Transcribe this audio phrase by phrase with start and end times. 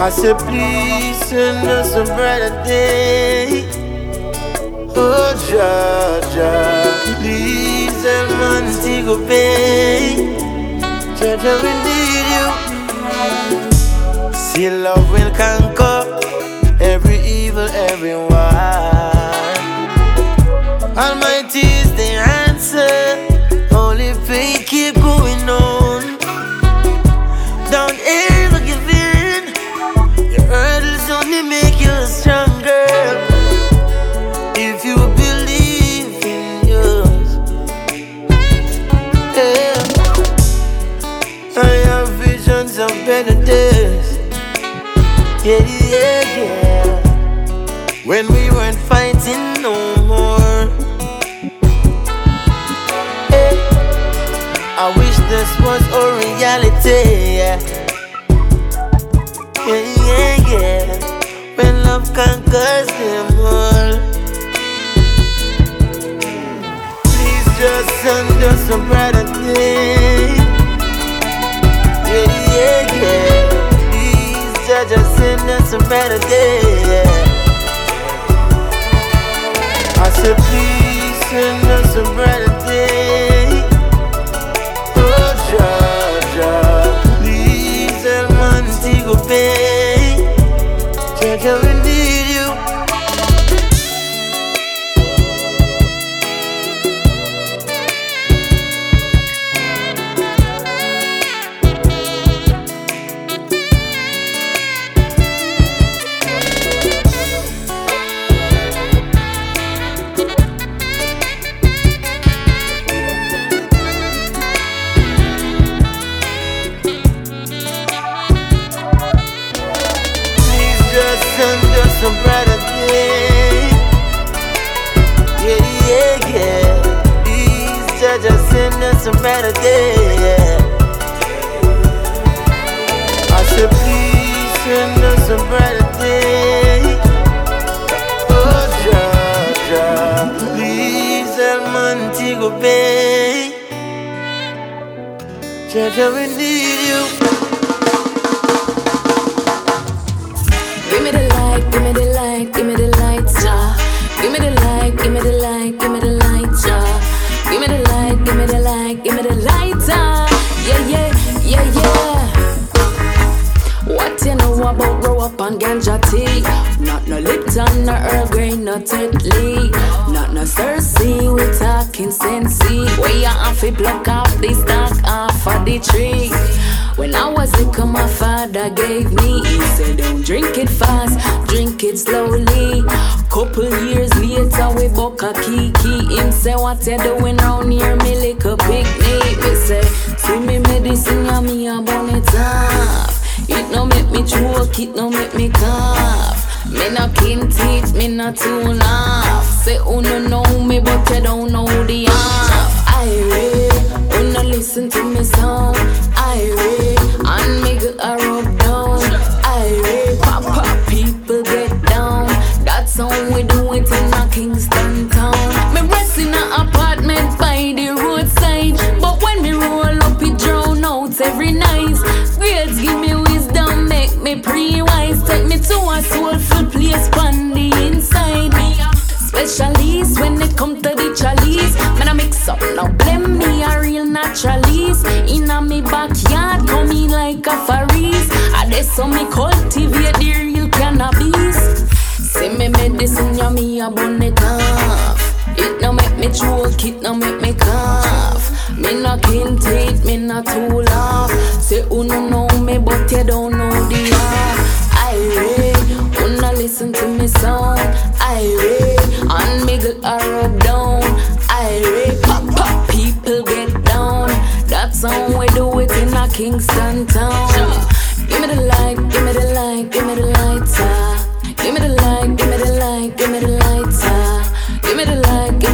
[0.00, 0.67] I said, I
[67.78, 70.34] just under some brighter day.
[72.10, 73.38] Yeah, yeah, yeah.
[73.92, 74.84] These are
[75.16, 76.60] send us some brighter day.
[76.90, 77.26] Yeah.
[80.04, 81.67] I said, please send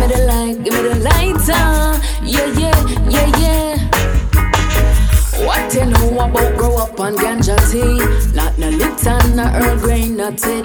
[0.09, 1.53] me the light, give me the lighter.
[1.53, 2.01] Uh.
[2.23, 3.77] Yeah, yeah, yeah, yeah.
[5.47, 8.35] What you know about grow up on ganja tea?
[8.35, 10.65] Not no Lipton, no Earl Grey, no Ted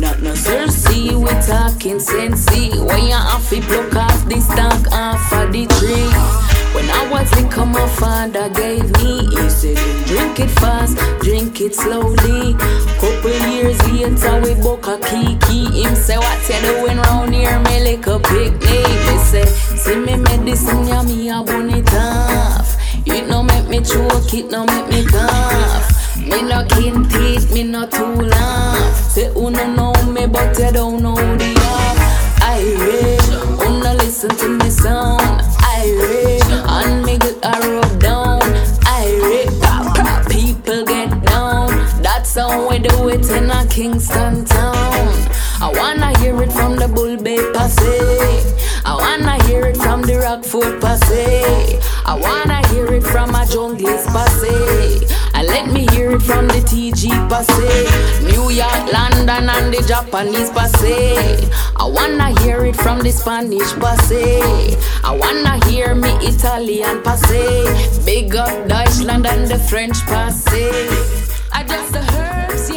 [0.00, 2.78] Not no cerasee, we talking sensi.
[2.78, 6.55] When you have to pluck off this stalk off of the tree.
[6.76, 9.26] When I was little, my father gave me.
[9.34, 12.52] He said, drink it fast, drink it slowly.
[13.00, 15.82] Couple years later, we book a kiki.
[15.82, 17.58] Him say, what you doing round here?
[17.60, 18.86] Me like a picnic.
[19.08, 22.76] He say, see me medicine, yeah, me a bun it off.
[23.06, 26.16] It no make me choke, it no make me cough.
[26.18, 28.94] Me no kin teeth, me no too laugh.
[29.12, 32.42] Say, who no know me, but you don't know the off.
[32.42, 35.40] I read, wanna listen to me sound.
[35.58, 36.25] I read,
[37.42, 38.42] a rub down.
[38.84, 41.68] I read, people get down.
[42.02, 44.74] That's how we do it in a Kingston town.
[45.60, 48.54] I wanna hear it from the Bull Bay Passe.
[48.84, 51.80] I wanna hear it from the Rockford Passe.
[52.04, 55.15] I wanna hear it from a Jungles Passe.
[55.56, 58.20] Let me hear it from the TG Passe.
[58.22, 61.48] New York, London, and the Japanese Passe.
[61.74, 64.76] I wanna hear it from the Spanish Passe.
[65.02, 68.04] I wanna hear me Italian Passe.
[68.04, 70.68] Big up Deutschland and the French Passe.
[71.50, 72.68] I just the herbs,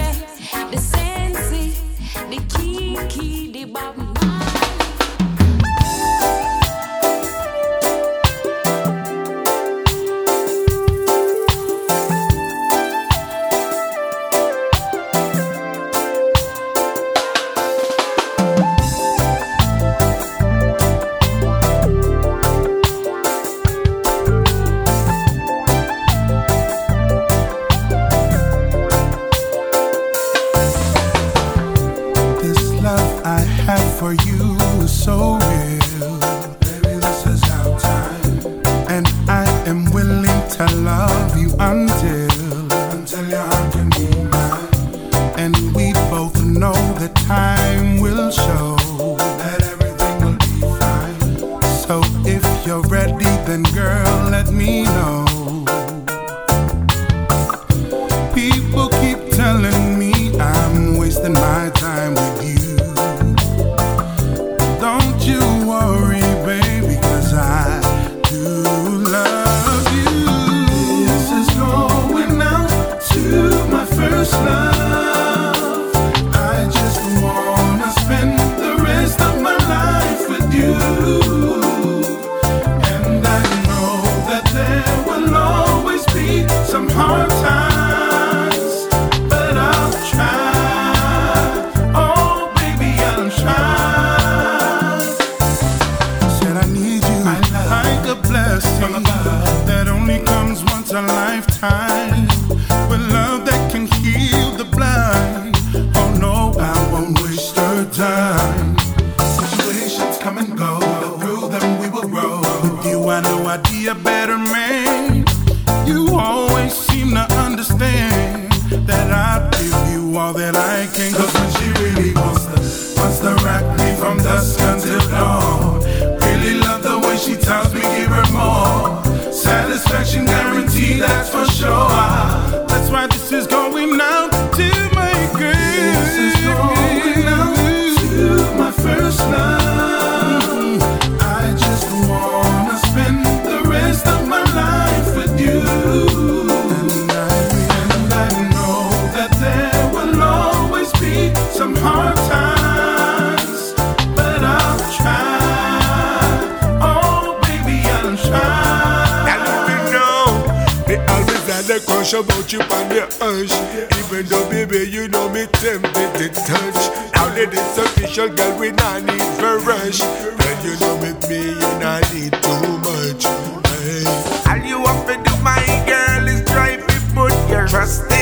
[162.10, 163.54] much about you and the urge.
[164.00, 167.14] Even though, baby, you know me tempted to touch.
[167.14, 168.60] How did it official, girl?
[168.60, 170.00] We not need for rush.
[170.00, 173.26] but you know with me, you not need too much.
[173.26, 174.04] Hey.
[174.50, 178.19] All you want to do, my girl, is drive me, put your trust in.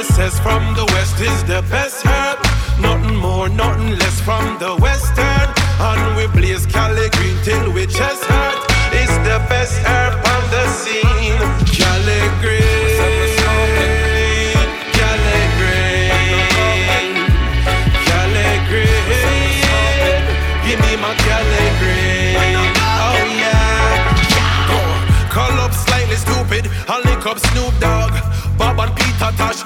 [0.00, 2.38] This says from the west is the best herb.
[2.80, 5.48] Nothing more, nothing less from the western.
[5.78, 8.64] And we blaze Cali green till we chest hurt.
[8.96, 11.36] It's the best herb on the scene.
[11.76, 12.96] Cali green.
[14.96, 16.08] Cali green.
[18.08, 19.04] Cali green.
[20.64, 22.72] Give me my Cali green.
[23.04, 25.28] Oh yeah.
[25.28, 26.64] Call up Slightly Stoopid.
[26.88, 28.12] I link up Snoop Dogg.
[28.56, 29.62] Bob and Peter Tosh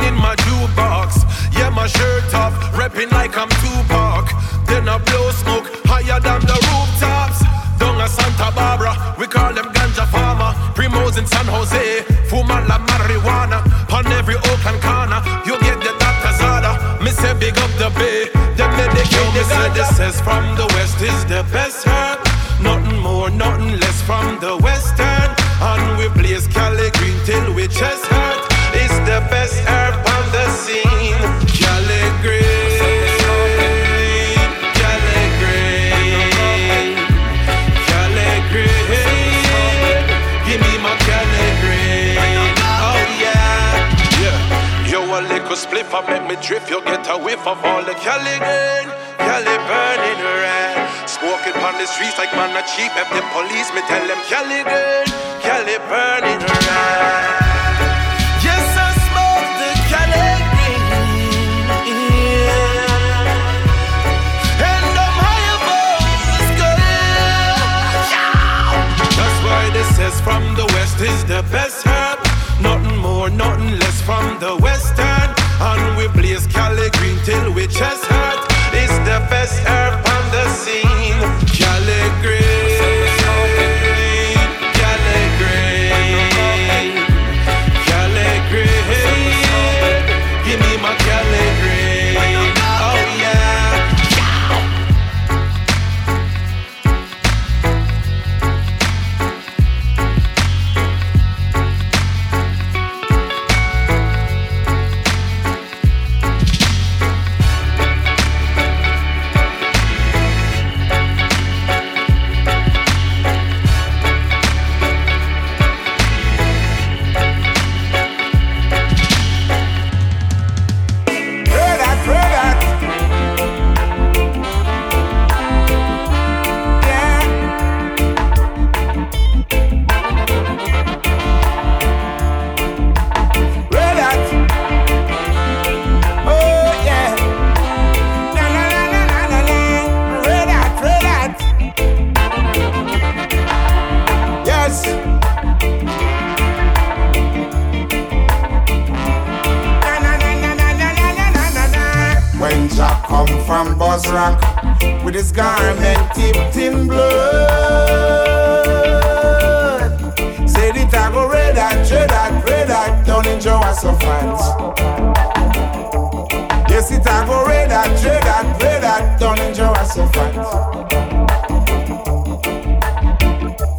[0.00, 1.24] in my jukebox.
[1.56, 4.26] Yeah, my shirt off, repping like I'm Tupac.
[4.66, 7.44] Then I blow smoke higher than the rooftops.
[7.78, 10.54] Down at Santa Barbara, we call them ganja farmer.
[10.74, 13.58] Primos in San Jose, Fumala marijuana.
[13.92, 16.74] On every oak and corner, you get the doctor's order.
[17.02, 19.28] Me say big up the bay, the Medicaid.
[19.34, 22.18] Me say this says from the west is the best herb.
[22.62, 25.28] Nothing more, nothing less from the western.
[25.60, 28.51] And we blaze Cali green till we chest hurt.
[45.92, 46.70] Spliff, I make me drift.
[46.70, 48.88] you'll get a whiff of all the Cali green.
[49.18, 51.08] Cali burning red.
[51.08, 52.92] Smoking on the streets like man a cheap.
[52.96, 55.06] If the police me tell them Cali green.
[55.40, 57.40] Cali burning red.
[58.42, 61.66] Yes, I smoke the Cali green.
[61.88, 62.70] Yeah.
[64.68, 66.86] And I'm high above the sky.
[69.18, 72.18] That's why this says from the west is the best herb.
[72.60, 75.11] Nothing more, nothing less from the western.
[75.64, 78.40] And we blaze Cali green till we chest hurt.
[78.74, 81.20] It's the best herb on the scene.
[81.56, 82.51] Cali green.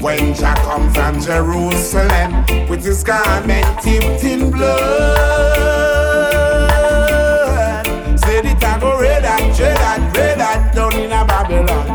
[0.03, 5.15] When Jah come from Jerusalem with his garment tipped in blood,
[8.19, 11.87] said it I go red that, red that, red that down in a Babylon.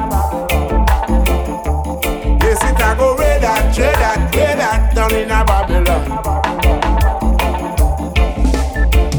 [2.40, 6.08] Yes, it I go red that, red that, red that down in a Babylon.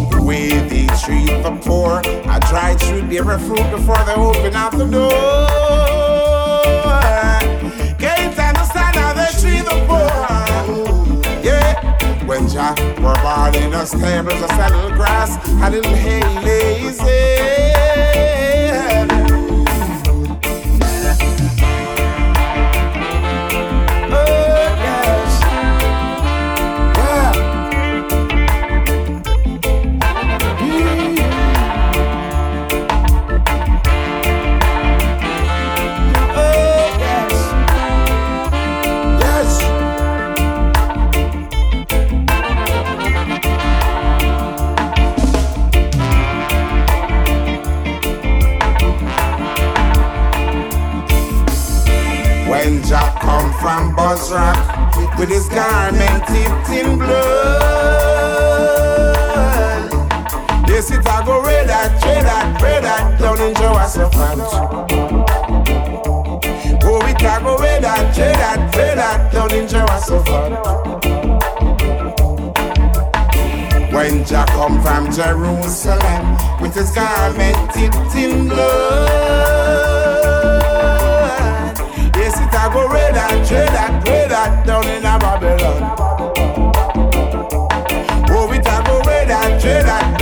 [0.09, 4.55] The way they treat the poor, I try to bear a fruit before they open
[4.55, 6.08] up the door.
[9.57, 11.43] The poor.
[11.43, 17.59] Yeah, when Jah, we're born in a stable, a little grass, a little hay lazy.
[54.09, 57.61] From Bozrah with his garment dipped in blood.
[60.67, 64.39] Yes, it I go red that, red that, red that down in Jehoshaphat.
[66.83, 70.53] Oh, it I go red that, red that, red that down in Jehoshaphat.
[73.93, 79.98] When Jah come from Jerusalem with his garment dipped in blood.
[82.73, 85.81] Go red and trade that, trade that down in a Babylon.
[88.29, 90.18] Oh, it I go red that, trade that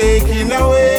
[0.00, 0.89] taken away.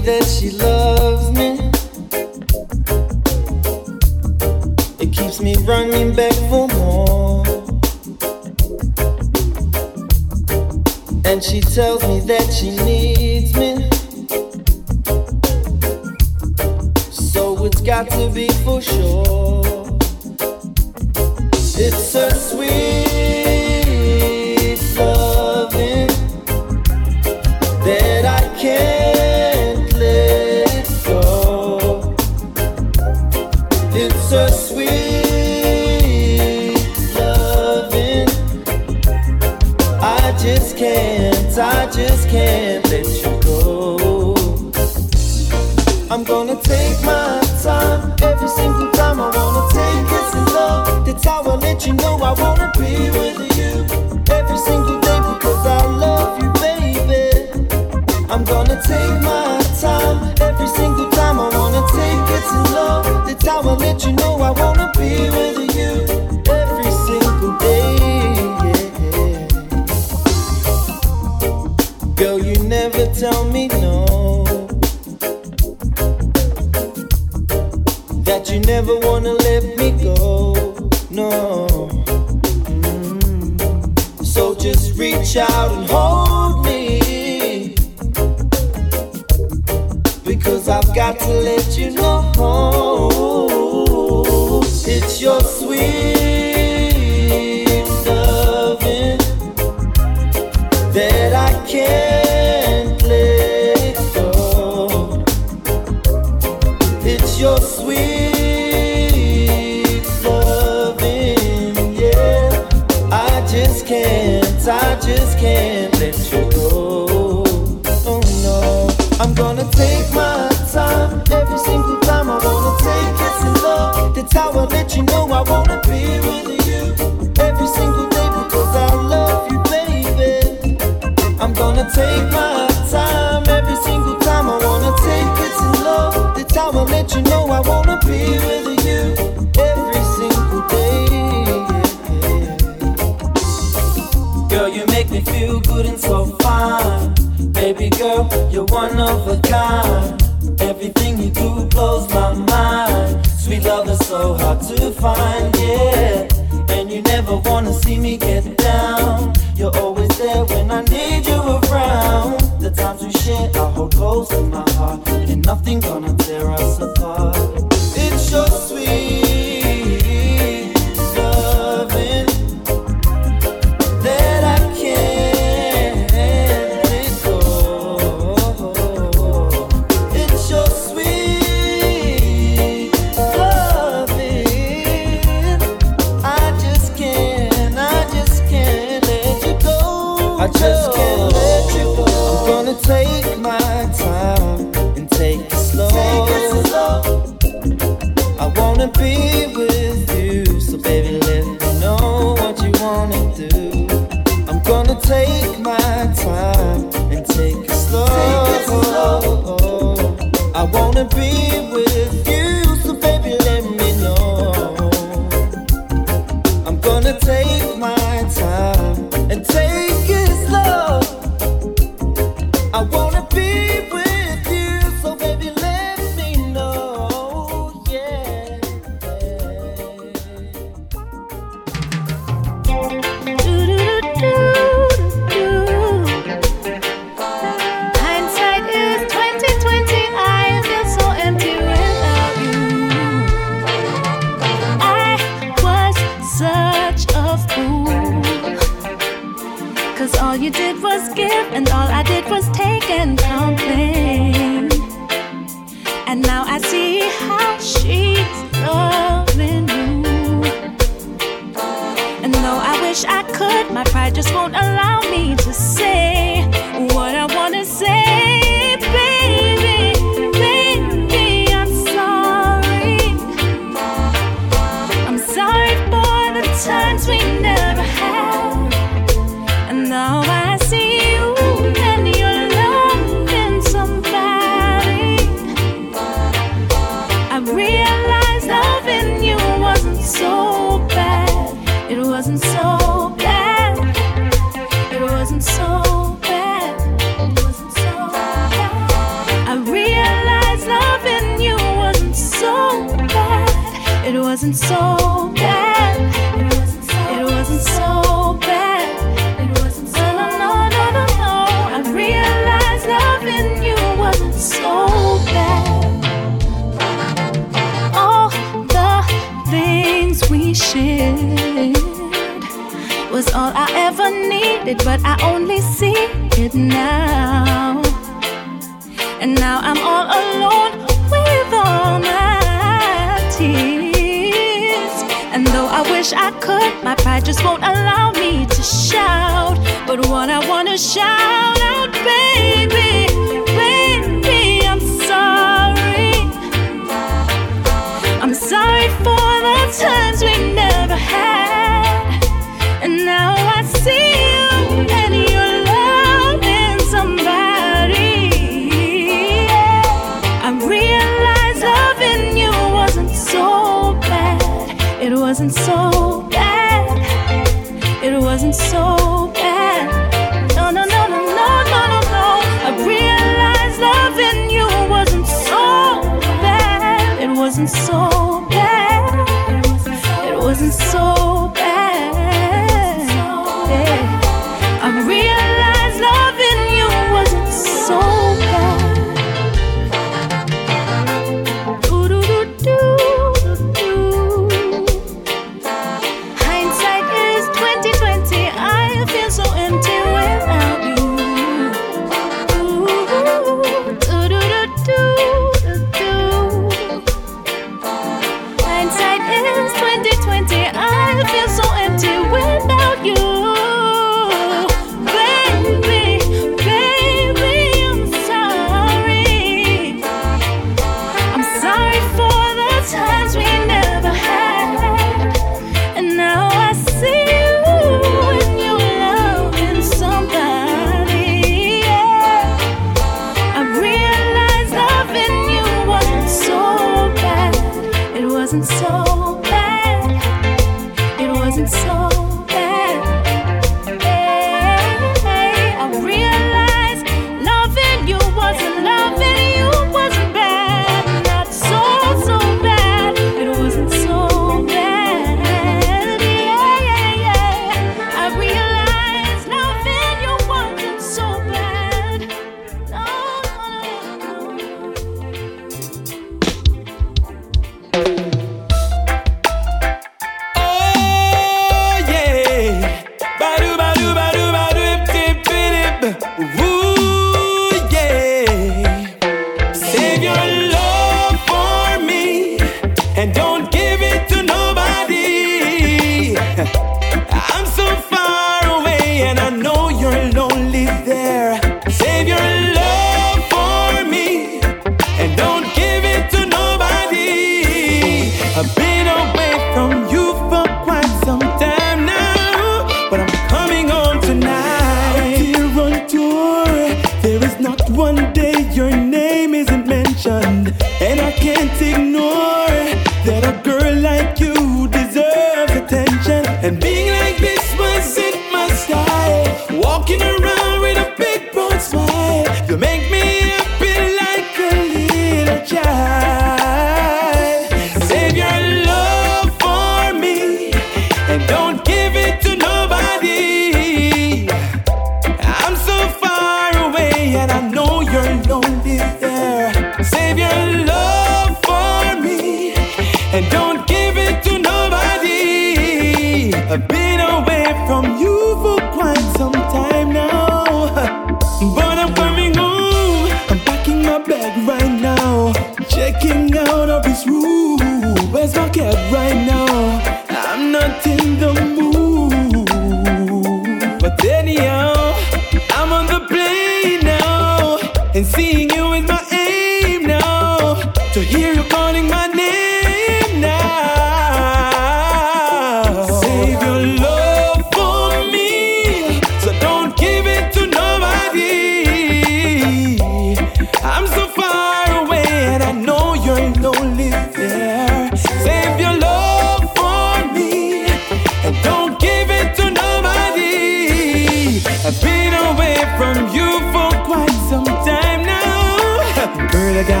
[599.73, 600.00] the guy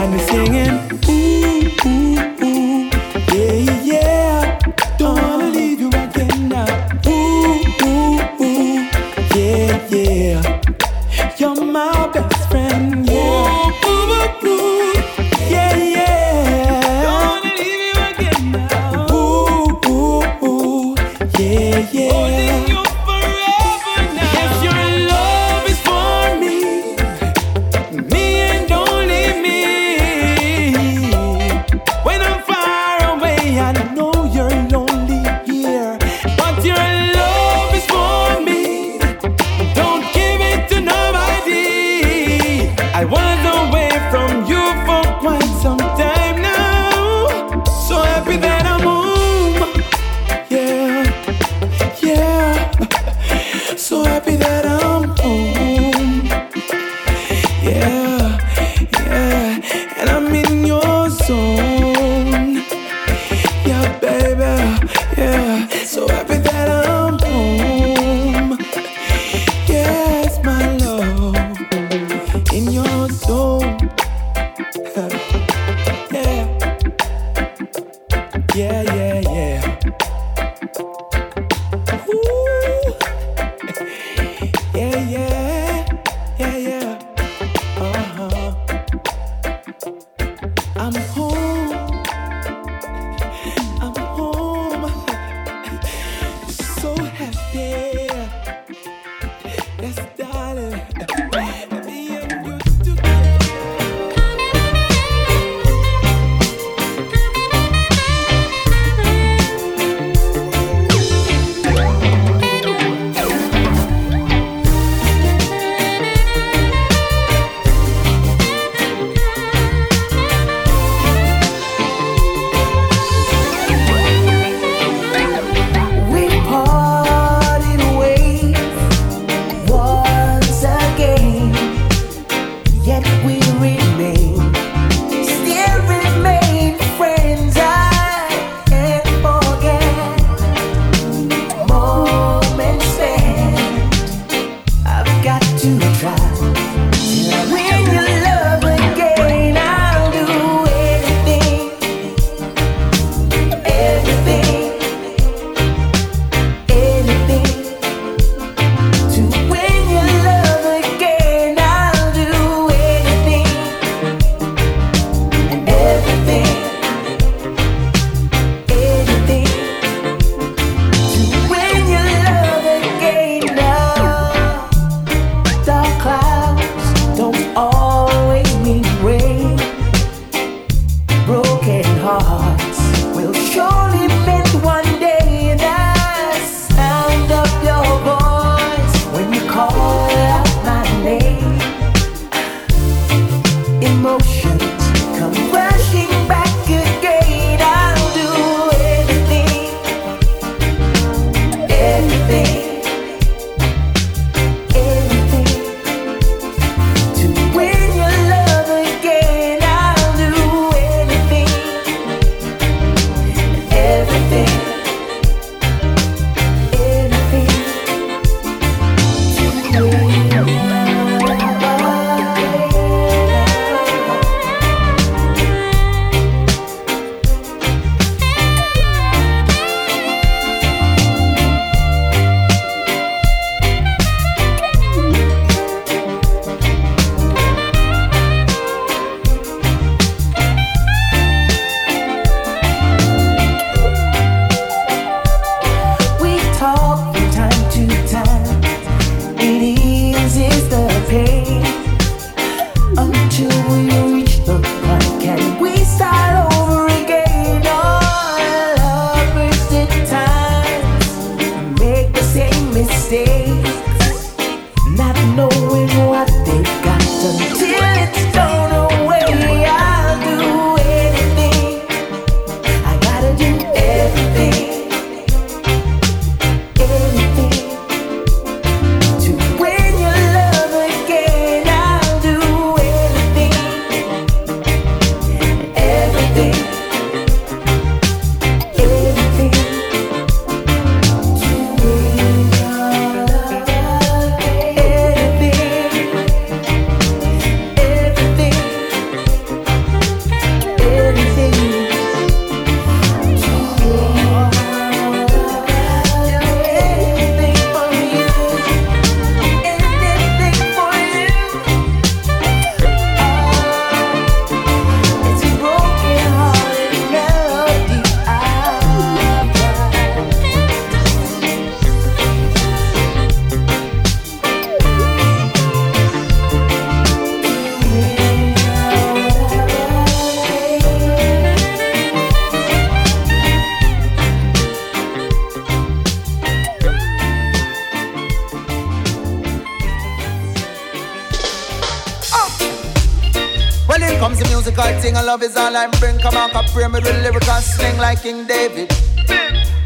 [346.81, 348.91] Pray me with lyrical sling like King David.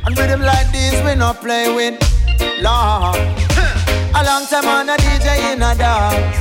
[0.05, 1.99] And rhythm like this we not play with.
[2.63, 3.19] Lord.
[4.15, 6.37] A long time on a DJ in a dance.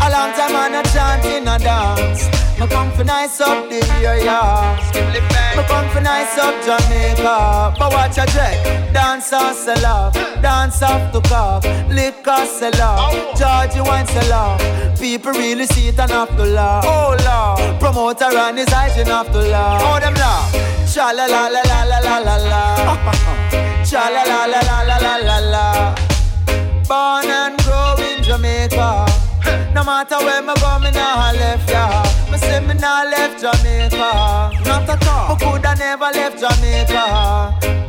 [0.00, 2.24] A long time on a chant in a dance.
[2.58, 4.40] Me come for nice up the area.
[5.54, 7.74] Me come for nice up Jamaica.
[7.78, 8.94] But watch a dread.
[8.94, 10.14] Dance off sell off.
[10.40, 11.62] Dance off to cock.
[11.90, 13.23] Liquor sell off.
[15.14, 16.84] People really see it and have to laugh.
[16.84, 17.78] Oh Lord.
[17.78, 19.80] Promoter and his hygiene have to laugh.
[19.84, 20.52] Oh them laugh.
[20.92, 23.84] Cha la la la la la la la la.
[23.84, 25.94] Cha la la la la la la la la.
[26.88, 29.06] Born and grow in Jamaica.
[29.72, 32.02] No matter where me go, me nah left ya.
[32.32, 34.50] Me say me nah left Jamaica.
[34.66, 35.36] Not at all.
[35.36, 37.84] Me coulda never left Jamaica.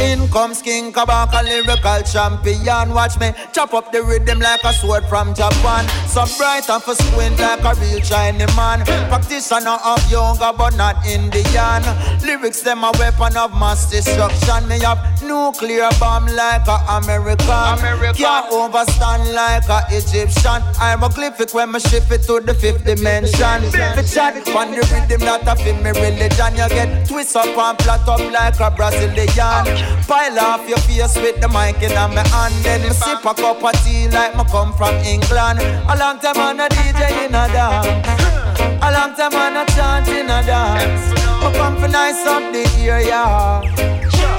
[0.00, 2.92] In comes King Kabaka, lyrical champion.
[2.92, 5.86] Watch me chop up the rhythm like a sword from Japan.
[6.12, 8.84] So bright and for squint like a real Chinese man.
[9.08, 11.80] Practitioner of yoga, but not Indian.
[12.22, 14.68] Lyrics, them a weapon of mass destruction.
[14.68, 17.48] Me have nuclear bomb like a American.
[17.48, 18.14] American.
[18.14, 20.62] Can't overstand like a Egyptian.
[20.78, 23.62] I'm a glyphic when me shift it to the fifth dimension.
[23.72, 26.52] The chat on the rhythm that I feel me religion.
[26.56, 29.64] You get twist up and flat up like a Brazilian.
[30.06, 32.54] Pile off your face with the mic in my hand.
[32.64, 35.60] Then sip a cup of tea like me come from England.
[35.60, 38.31] A long time on a DJ in a dance.
[38.82, 41.10] A long time on a chant in a dance.
[41.42, 43.60] Me come for nice up the area.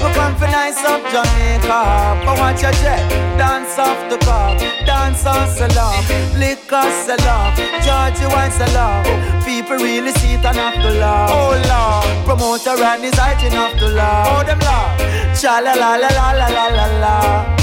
[0.02, 2.22] Me come for nice up Jamaica.
[2.24, 3.02] But watch your jet.
[3.38, 4.56] Dance off the car.
[4.86, 6.04] Dance on salon.
[6.38, 7.56] Liquor salon.
[7.84, 9.04] Georgie wine salon.
[9.44, 11.30] People really see it and have to laugh.
[11.32, 12.26] Oh Lord.
[12.26, 14.28] Promoter and his hygiene have to laugh.
[14.30, 15.40] Oh them laugh.
[15.40, 17.56] Cha la la la la la la la la.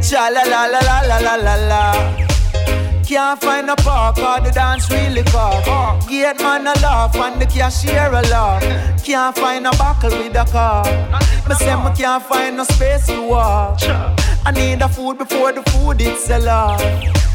[0.00, 2.27] Cha la la la la la la la la.
[3.08, 5.98] Can't find a park or the dance really car.
[6.06, 8.62] Gate man a laugh and the cashier a laugh.
[9.02, 10.84] Can't find a buckle with a car.
[11.48, 13.80] Me say me can't find no space to walk.
[14.44, 16.80] I need a food before the food it sell off.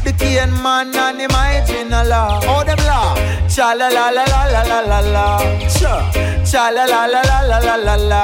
[0.04, 2.44] The cane man and him hygiene a laugh.
[2.46, 3.18] Oh them laugh.
[3.52, 5.38] Cha la la la la la la la la.
[5.66, 8.22] Cha cha la la la la la la la la.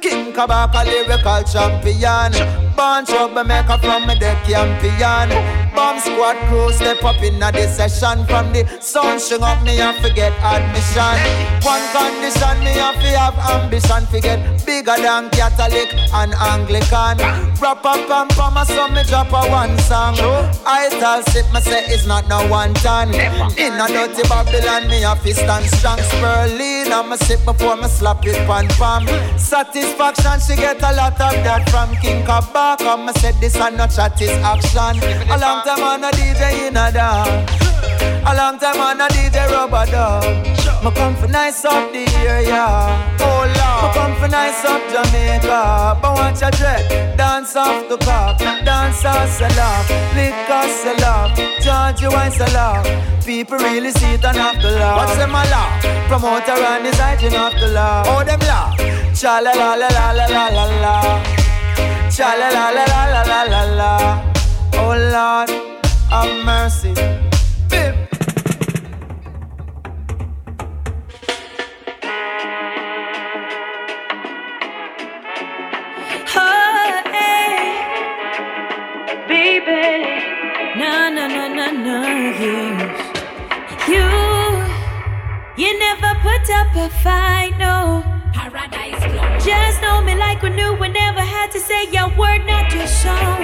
[0.00, 2.69] King Kabaka lyrical champion.
[2.80, 5.28] Born troublemaker from me the champion.
[5.76, 8.24] Bomb squad crew step up in a session.
[8.24, 11.16] From the sun string up me and forget admission.
[11.60, 14.06] One condition me have to have ambition.
[14.06, 17.18] Forget bigger than Catholic and Anglican.
[17.60, 20.16] Rap up and pam a so me drop a one song.
[20.64, 23.12] I tell sit me say it's not no one ton.
[23.60, 26.90] In a dirty Babylon me a fist and strong Sperlin.
[26.90, 29.04] I'm a sip before me slap it pan pam.
[29.38, 32.24] Satisfaction she get a lot of that from King
[32.70, 32.84] Kabaka.
[32.84, 35.02] Come me said this and not chat is action.
[35.30, 37.50] A long time on a DJ in a dance.
[38.26, 40.24] A long time on a DJ rubber dub.
[40.84, 42.66] Me come for nice up the area.
[43.20, 43.82] Oh Lord.
[43.82, 45.98] Me come for nice up Jamaica.
[46.00, 47.16] But watch a dread.
[47.16, 48.38] Dance off the cock.
[48.38, 49.90] Dance off sell off.
[50.14, 51.36] Liquor sell off.
[51.62, 52.86] Georgie wine sell off.
[53.24, 54.96] People really see it and have to laugh.
[54.96, 55.82] What's them a laugh?
[56.08, 58.06] Promoter and his hygiene have to laugh.
[58.08, 58.76] Oh them laugh.
[59.14, 61.39] Cha la la la la la la la la.
[62.10, 63.92] Cha la la la la la la la.
[64.74, 65.50] Oh Lord,
[66.10, 66.92] have mercy.
[67.70, 67.94] Bim.
[76.36, 77.62] Oh, hey,
[79.28, 79.84] baby,
[80.78, 81.98] no, no, no, no, no,
[82.42, 83.00] yes.
[83.88, 84.06] You,
[85.62, 88.19] you never put up a fight, no.
[88.40, 89.44] Paradise.
[89.44, 92.86] Just know me like we knew we never had to say your word, not your
[92.86, 93.36] show.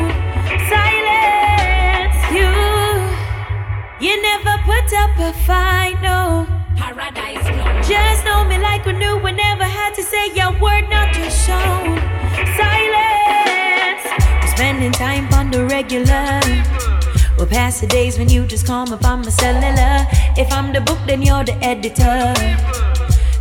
[0.72, 2.49] Silence, you.
[4.01, 6.47] You never put up a fight, no.
[6.76, 7.44] Paradise.
[7.86, 11.28] Just know me like we knew we never had to say your word, not your
[11.28, 11.68] show.
[12.57, 14.05] Silence.
[14.40, 16.40] We're spending time on the regular.
[17.36, 20.07] We'll pass the days when you just call me on my cellular.
[20.38, 22.32] If I'm the book, then you're the editor.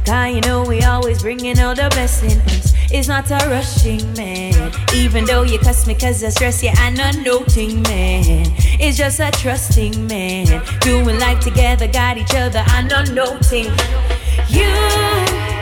[0.05, 2.73] Cause you know we always bringing all the best in us.
[2.91, 4.71] It's not a rushing man.
[4.93, 8.45] Even though you cuss me cause I stress you, I'm not noting man.
[8.79, 10.63] It's just a trusting man.
[10.81, 13.65] Doing life together, got each other, I'm not noting.
[14.47, 15.54] You, you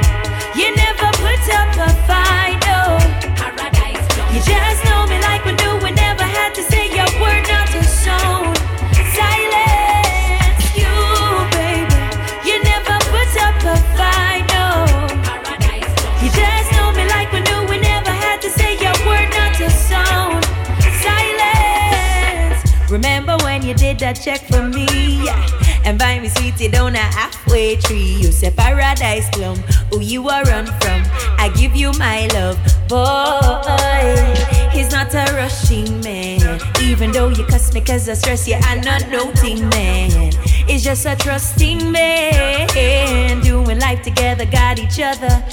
[27.76, 28.18] tree.
[28.20, 29.58] You say paradise plum,
[29.92, 31.04] who you are run from?
[31.38, 32.58] I give you my love,
[32.88, 34.70] boy.
[34.72, 38.56] He's not a rushing man, even though you cuss me cause I stress you.
[38.62, 40.34] I'm not noting man.
[40.68, 45.44] It's just a trusting man, doing life together, got each other.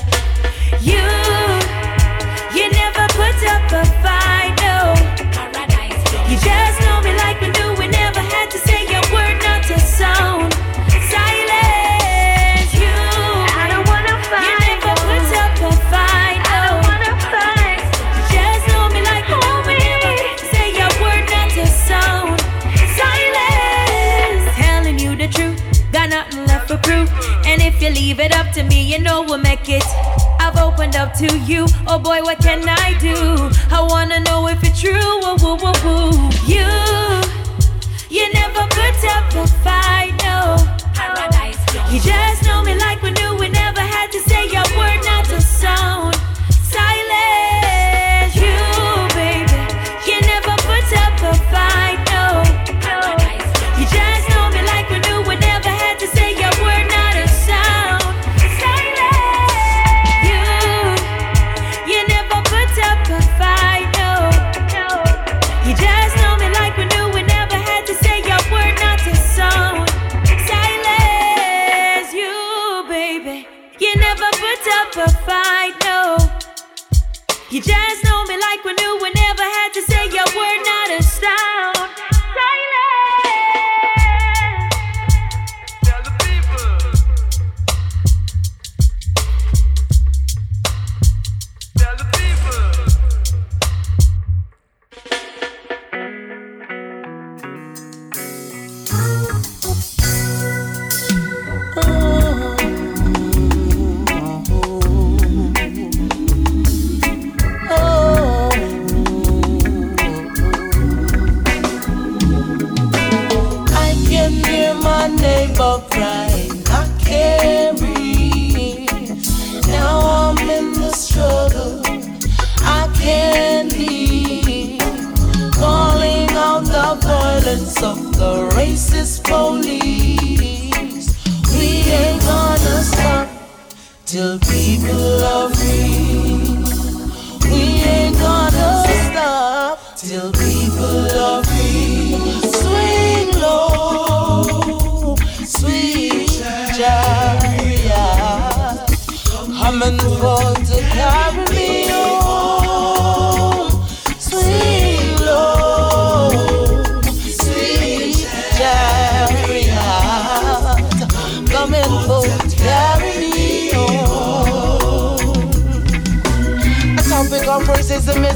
[0.81, 1.03] You,
[2.55, 4.95] you never put up a fight, no.
[6.31, 7.75] You just know me like we do.
[7.75, 10.60] We never had to say a word, not to sound.
[27.81, 29.83] If you leave it up to me, you know we'll make it.
[30.39, 31.67] I've opened up to you.
[31.87, 33.15] Oh boy, what can I do?
[33.75, 34.93] I wanna know if it's true.
[34.93, 36.11] Woo, woo, woo, woo.
[36.45, 36.69] You,
[38.11, 40.57] you never put up a fight, no.
[40.93, 41.59] Paradise
[41.91, 43.37] You just know me like we knew.
[43.37, 43.60] We never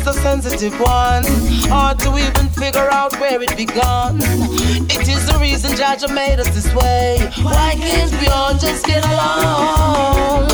[0.06, 1.24] is a sensitive one.
[1.68, 4.18] Hard to even figure out where it began.
[4.90, 7.30] It is the reason Jah Jah made us this way.
[7.42, 10.50] Why can't we all just get along?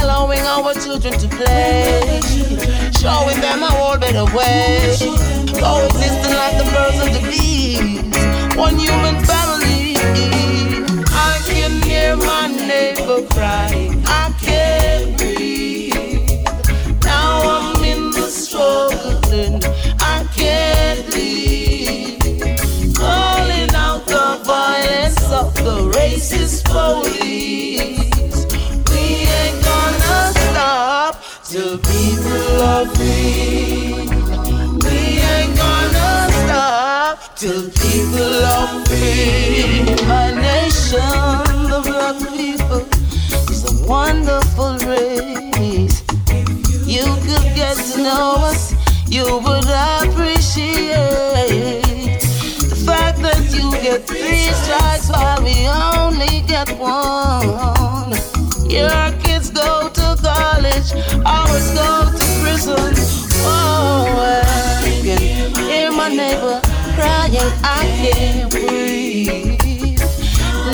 [0.00, 2.20] Allowing our children to play,
[2.92, 4.94] showing them a whole better way.
[5.62, 9.96] Coexisting like the birds and the bees, one human family.
[11.26, 14.02] I can hear my neighbor crying.
[14.06, 14.87] I can't
[26.64, 27.94] police.
[28.90, 29.02] We
[29.38, 33.94] ain't gonna stop till people are free.
[34.82, 34.98] We
[35.32, 39.84] ain't gonna stop till people are free.
[40.08, 41.70] My nation,
[42.36, 42.82] people,
[43.52, 46.02] is a wonderful race.
[46.84, 48.74] You could get to know us,
[49.06, 49.68] you would
[53.98, 58.10] get three strikes while we only get one.
[58.68, 60.92] Your kids go to college,
[61.24, 62.94] ours go to prison.
[63.40, 64.06] Oh,
[64.44, 65.18] I can
[65.68, 66.60] hear my neighbor
[66.94, 69.98] crying, I can't breathe.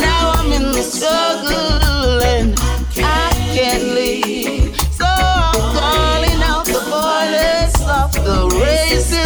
[0.01, 2.59] Now I'm in the struggle and
[2.99, 4.77] I can't leave.
[4.93, 9.24] So I'm calling out the violence of the racist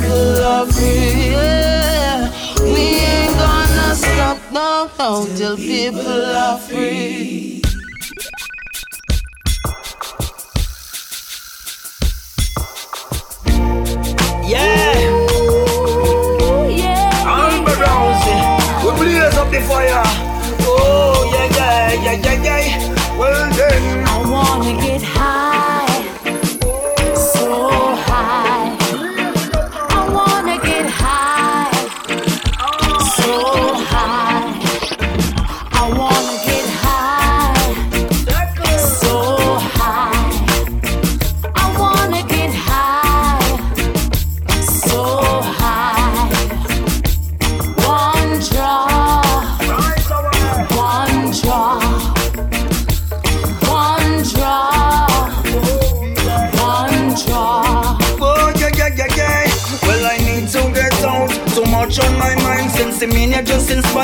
[0.00, 1.30] people are free.
[2.72, 7.62] We ain't gonna stop, no, no, till, people, are free.
[14.44, 15.10] Yeah.
[15.10, 17.26] Ooh, yeah.
[17.26, 18.84] Amber yeah.
[18.84, 20.02] we blaze up the fire.
[20.62, 23.18] Oh yeah, yeah, yeah, yeah, yeah.
[23.18, 25.89] Well then, I wanna get high.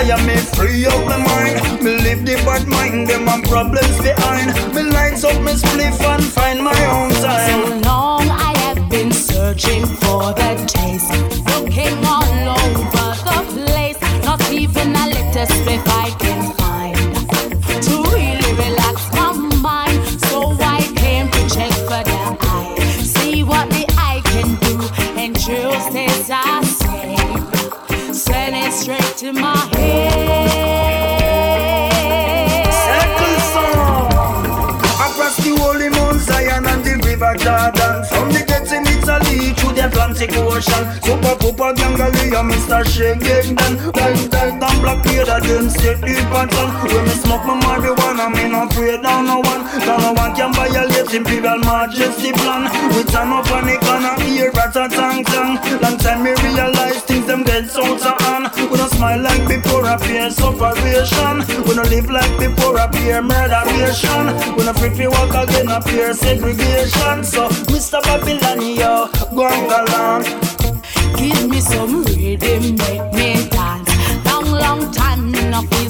[0.01, 0.37] Inspire me.
[0.37, 1.83] Free up my mind.
[1.83, 4.49] Me leave the bad mind, them and problems behind.
[4.75, 7.83] Me lights up, me spliff and find my own So time.
[7.83, 11.11] long I have been searching for the taste,
[11.51, 14.01] looking all over the place.
[14.25, 16.56] Not even a little spliff I can
[40.25, 40.85] Ocean.
[41.03, 42.83] Super Papa Gangalia, Mr.
[42.85, 43.77] Shakedan.
[43.95, 46.71] Like that and black beard, them set the pattern.
[46.87, 49.63] When me smoke my marijuana, me not afraid down no one.
[49.83, 52.71] Down no one can violate Imperial Majesty plan.
[52.95, 55.59] We turn up on the corner, here at a tang tang.
[55.83, 58.47] Long time me realize things them get so hand.
[58.71, 61.35] We don't smile like before appear separation.
[61.67, 64.25] We don't live like before appear murderation.
[64.55, 67.25] We don't free to walk again appear segregation.
[67.25, 67.99] So Mr.
[68.07, 70.23] Babylon, yo, go along.
[71.19, 73.86] Give me some rhythm, make me dance.
[74.79, 75.86] Long, time, so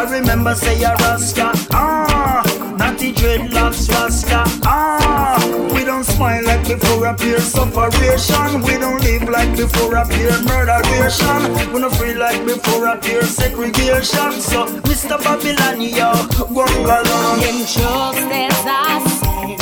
[0.00, 1.52] I remember say a Rasta.
[1.72, 2.42] Ah,
[2.78, 4.44] not the dreadlocks Rasta.
[4.64, 5.36] Ah,
[5.74, 8.62] we don't smile like before a appear separation.
[8.62, 11.52] We don't live like before a appear murderation.
[11.70, 14.32] We don't free like before a appear segregation.
[14.40, 15.22] So, Mr.
[15.22, 16.10] Babylon, yo,
[16.48, 17.44] go along.
[17.44, 19.56] And just as I say,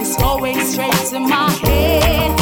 [0.00, 2.39] it's going straight to my head,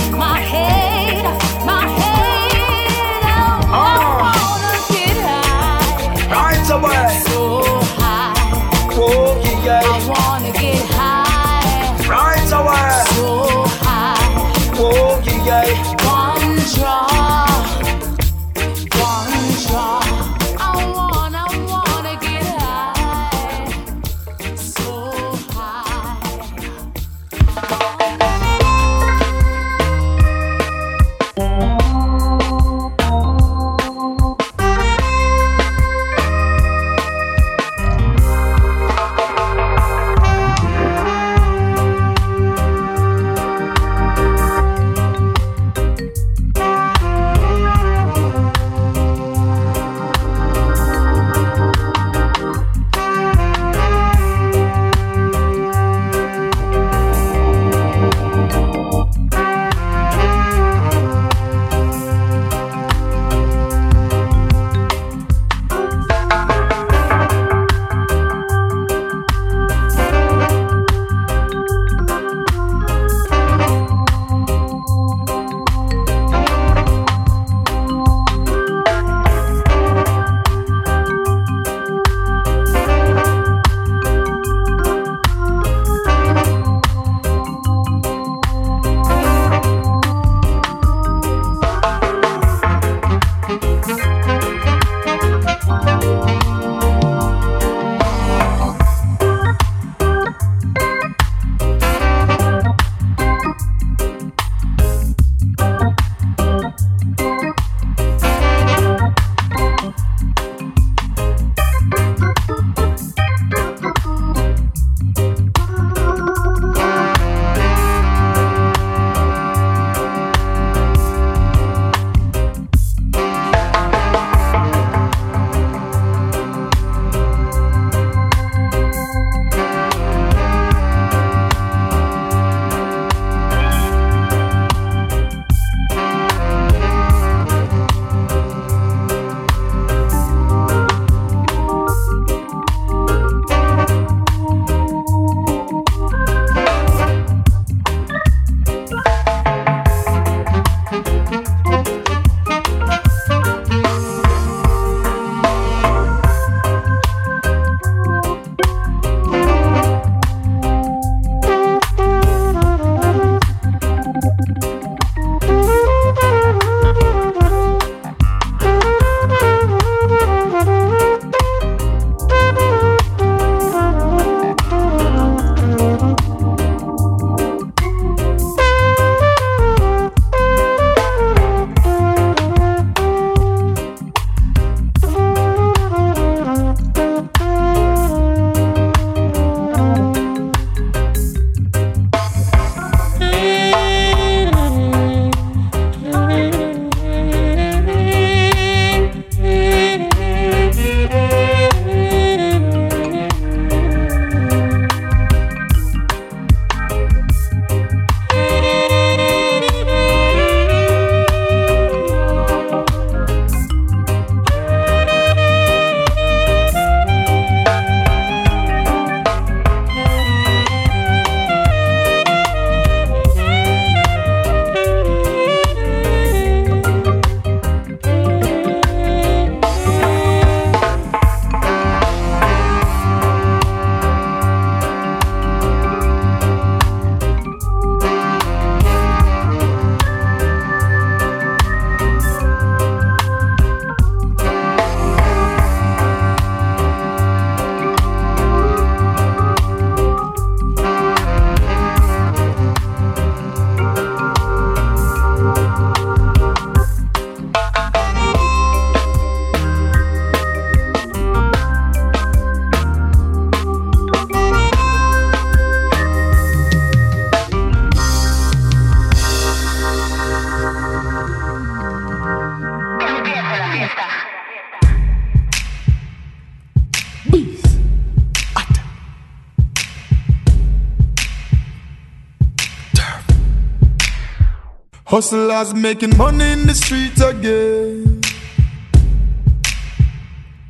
[285.19, 288.21] Hustlers making money in the streets again.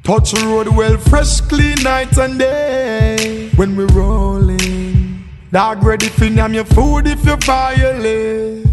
[0.02, 3.50] Touch road well, fresh, clean night and day.
[3.56, 5.22] When we rolling,
[5.52, 8.64] dog ready for name your food if you violate.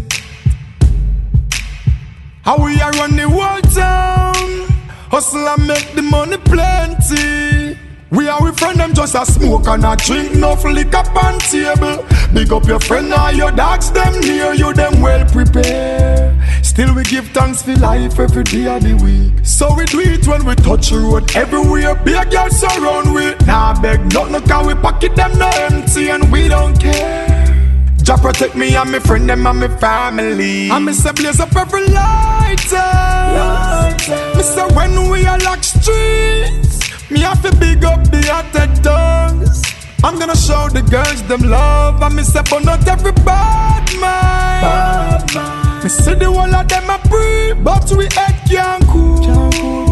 [2.40, 4.34] How we are run the whole town.
[5.10, 7.55] Hustle and make the money plenty.
[8.10, 12.04] We are with friend them just a smoke and a drink, no liquor on table.
[12.32, 16.36] Big up your friend or your dogs, them near you, them well prepared.
[16.64, 19.44] Still we give thanks for life every day of the week.
[19.44, 21.96] So we do it when we touch the road everywhere.
[21.96, 23.34] Big girls surround we.
[23.44, 27.26] Nah beg nothing, can we pocket them no empty and we don't care.
[28.02, 30.70] Jah protect me and me friend them and me family.
[30.70, 32.76] And me say blaze up every lighter.
[34.36, 39.62] Me say when we are lock streets, me have to big up the tongues.
[40.04, 45.82] I'm gonna show the girls them love and me say but not every bad man.
[45.82, 49.18] Me see the whole of them a free, but we head can't cool.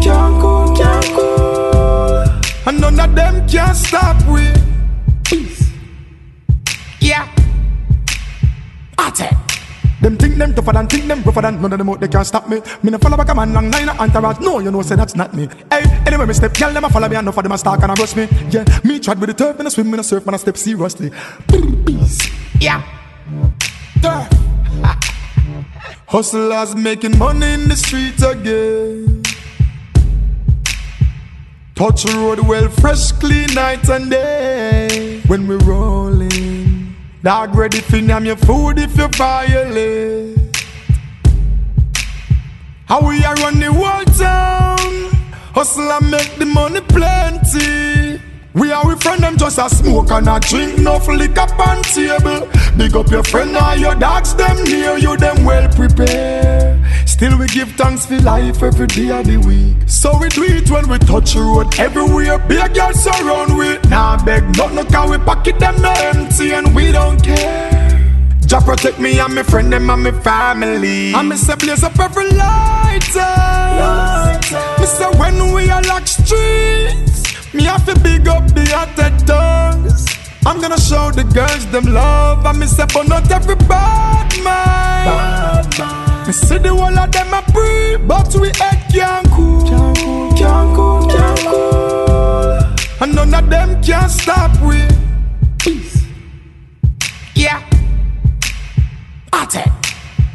[0.01, 2.23] Can't cool, can't cool.
[2.67, 4.51] And none of them can stop we.
[5.23, 5.69] Peace.
[6.99, 7.27] Yeah.
[8.99, 9.44] Ate.
[10.05, 12.27] Them think them tougher than think them rougher than none of them out they can't
[12.27, 12.61] stop me.
[12.83, 14.39] Me no follow back a man long line of entourage.
[14.39, 15.49] No, you know say that's not me.
[15.71, 17.81] Hey, anyway me step, girl them a follow me and enough of them a stalk
[17.81, 18.27] and a rush me.
[18.51, 20.57] Yeah, me tried with the turf and a swim, me no surf, and I step
[20.57, 21.09] seriously.
[21.47, 22.29] Peace.
[22.59, 22.83] Yeah.
[23.99, 24.29] Turf.
[26.07, 29.23] Hustlers making money in the streets again.
[31.73, 35.21] Touch the road well, fresh, clean night and day.
[35.25, 36.64] When we rolling,
[37.25, 40.37] Dog ready fi name your food if you violate.
[42.85, 44.77] How we are run the world town.
[45.55, 48.21] Hustle and make the money plenty.
[48.55, 52.47] We are with friend them just a smoke and a drink, no liquor on table.
[52.77, 56.81] Big up your friend or your dogs, them near you, them well prepared.
[57.05, 59.75] Still we give thanks for life every day of the week.
[59.87, 62.39] So we do it when we touch road everywhere.
[62.47, 66.73] Big girls surround we, nah beg no, no, cause we pocket them no empty and
[66.73, 68.15] we don't care.
[68.45, 71.13] Jah protect me and my friend them and my family.
[71.13, 73.19] And me say blaze up every lighter.
[73.19, 74.63] lighter.
[74.79, 77.14] Me when we are like street.
[77.55, 80.05] Me have to big up the hothead tongues.
[80.45, 82.45] I'm gonna show the girls them love.
[82.45, 85.65] I miss up on not every bad man.
[86.27, 89.63] Me see the whole of them a pre, but we head can't cool.
[89.69, 92.75] Can't cool, can't cool, can't cool.
[92.99, 94.85] And none of them can stop we.
[95.57, 96.03] Peace.
[97.35, 97.63] Yeah.
[99.31, 99.84] Hothead.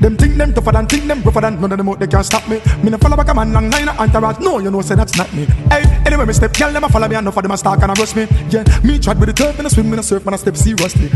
[0.01, 2.24] Them think them tougher than think them rougher than none of them out they can't
[2.24, 2.61] stop me.
[2.82, 4.38] Me no follow back a man long line and tarot.
[4.40, 5.44] No, you know say that's not me.
[5.68, 7.90] Hey, anyway me step, girl them a follow me enough of them a stalk and
[7.90, 8.26] a rush me.
[8.48, 10.57] Yeah, me tried with the turf and I swim and the surf and I step
[10.57, 11.11] seriously.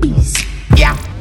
[0.00, 0.34] Peace.
[0.76, 1.15] Yeah.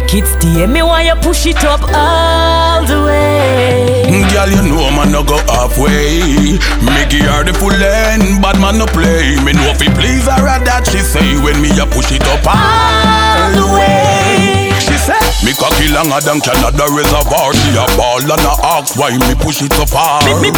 [0.00, 0.66] Make it stay.
[0.66, 4.00] Me why you push it up all the way.
[4.30, 6.56] Girl, you know man no go halfway.
[6.86, 9.36] Me give her the full end, bad man no play.
[9.44, 13.50] Me know fi please her that she say when me a push it up all
[13.58, 14.70] the way.
[14.78, 17.52] She say me cocky longer than Canada reservoir.
[17.58, 20.22] She a ball and a ask why me push it so far.
[20.22, 20.50] Me, me,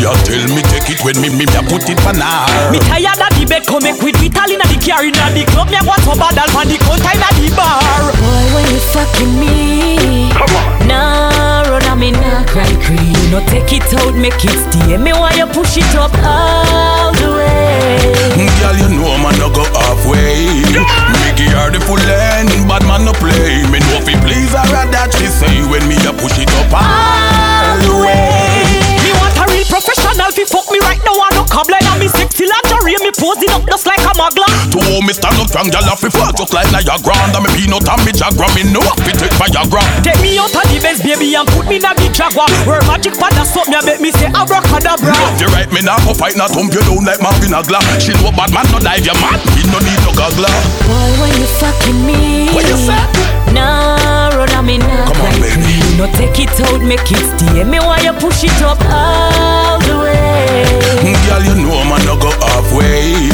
[0.00, 2.48] She a tell me take it when me me me a put it for now.
[2.72, 5.68] Me tired of the bed, come make with vital in the car in the club.
[5.68, 8.08] Me a want so bad, I'll the cold time at the bar.
[8.16, 10.88] Boy, when you fucking me, Come on.
[10.88, 13.12] Nah, run and me nah cry cream.
[13.12, 14.96] You no take it out, make it stay.
[14.96, 18.48] Me why you push it up all the way.
[18.56, 20.64] Girl, you know man no go halfway.
[20.64, 23.68] Me give her the full end, bad man no play.
[23.68, 27.76] Me know fi please her that she say when me a push it up all
[27.84, 28.00] the way.
[28.00, 28.49] Me want a real
[30.30, 31.18] professional fi fuck me right now.
[31.18, 32.98] I no come like me sexy lingerie.
[33.02, 34.46] Me posing up just like a mugler.
[34.72, 37.16] To hold me stand up strong, girl, I fi fall just like Niagara.
[37.34, 39.82] And me peanut and me Jagra, me know I fi take Viagra.
[40.02, 42.48] Take me out of the Benz, baby, and put me in a the Jaguar.
[42.66, 45.12] Where magic father something, you make me say abracadabra.
[45.12, 47.82] Love you right, me nah go fight, not thump you down like Marvin Hagler.
[47.98, 50.52] She know bad man no dive, you mad, me no need no goggler.
[50.86, 53.02] boy, when you fucking me, What you say?
[53.50, 55.59] Nah, run and me nah Come on, baby.
[56.00, 57.60] No take it out, make it stay.
[57.62, 61.12] Me why you push it up all the way.
[61.28, 63.28] Girl, you know man no go halfway.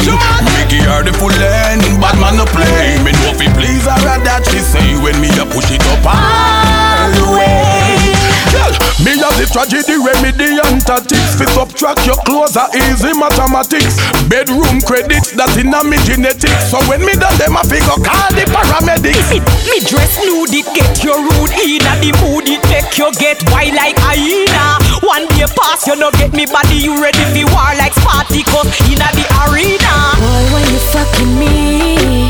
[0.66, 2.98] Give her the full end, bad man no play.
[3.06, 7.06] Me know fi please her that she say when me a push it up all
[7.14, 8.02] the way.
[8.51, 11.36] Girl, me have the tragedy remedy and tactics.
[11.36, 14.00] Fi subtract your clothes are easy mathematics.
[14.26, 16.72] Bedroom credits that in a me genetics.
[16.72, 19.30] So when me done them a figure call the paramedics.
[19.30, 19.38] Me,
[19.70, 23.74] me dress nude, it get your rude Inna the mood, it make you get wild
[23.74, 27.92] like hyena One day pass, you no get me body You ready for war like
[27.94, 32.28] Spartacus Inna the arena boy, when you fucking me,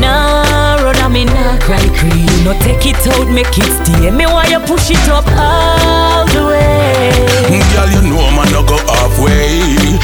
[0.00, 4.10] Nah, run and me nah cry cream You no take it out, make it stay
[4.10, 7.12] Me why you push it up all the way
[7.48, 9.98] mm, Girl, you know man no go halfway.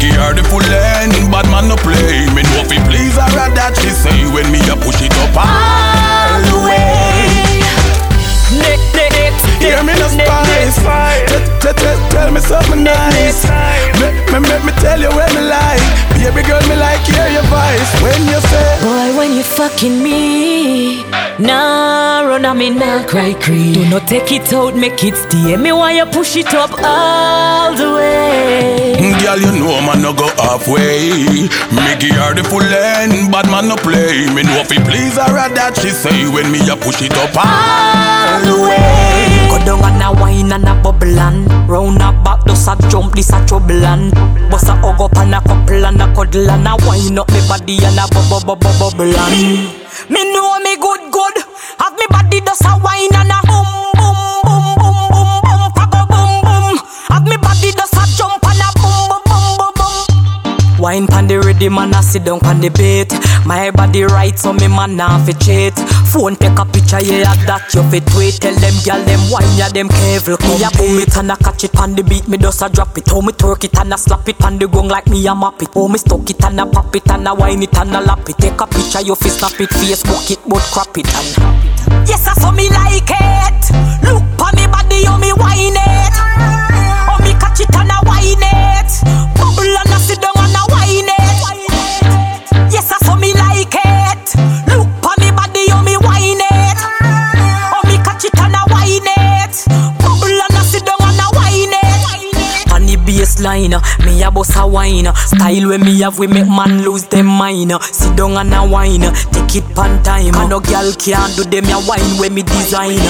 [0.00, 2.24] Give her the full end, bad man no play.
[2.32, 6.40] Me know fi please her that she say when me a push it up all
[6.40, 7.19] the way.
[9.60, 11.30] Hear me no neck, neck, spice.
[11.30, 13.44] Tell, tell, tell, tell me something nice.
[14.00, 15.84] Make me, make me tell you when me like.
[16.20, 18.78] Baby girl, me like hear your voice when you say.
[18.82, 21.02] boy, when you fucking me,
[21.38, 25.56] Nah, run and me nah cry cream Do not take it out, make it stay
[25.56, 30.28] Me why you push it up all the way Girl, you know man no go
[30.36, 31.12] halfway.
[31.70, 34.26] Me give her the full end, bad man no play.
[34.34, 38.40] Me know fi please her that she say when me a push it up all
[38.42, 39.49] the way.
[39.50, 43.14] Go down and a wine and a bubble and Round a back, does a jump,
[43.14, 44.14] this a trouble and
[44.50, 47.40] Bust a hug up and a couple and a cuddle and a wine up me
[47.48, 49.74] body and a bubble bubble bubble and.
[50.08, 51.36] Me know me good good.
[51.78, 53.79] Have me body does a wine and a boom
[60.80, 63.12] Wine pan the rhythm and I sit down pan the beat
[63.44, 65.76] My body right so me man nah fi cheat.
[66.08, 68.40] Phone take a picture yeah that you fit tweet.
[68.40, 70.40] Tell them gyal them wine ya them careful.
[70.40, 72.96] Me a boom it and I catch it pan the beat Me just a drop
[72.96, 73.06] it.
[73.12, 75.60] How me twerk it and I slap it pan the gong like me a map
[75.60, 75.68] it.
[75.74, 78.24] How me stuck it and I pop it and I wine it and I lap
[78.24, 78.38] it.
[78.40, 82.32] Take a picture you fi snap it Facebook it but crop it and Yes I
[82.40, 83.60] saw me like it.
[84.08, 86.14] Look pa me body how me wine it.
[87.04, 89.19] How me catch it and I wine it
[103.40, 105.08] Baseline, me a boss a wine.
[105.14, 107.72] Style when me have, we make man lose them mind.
[107.82, 109.00] Sit down and a wine,
[109.32, 110.48] take it pan time.
[110.48, 113.00] No girl can't do them a wine when me design.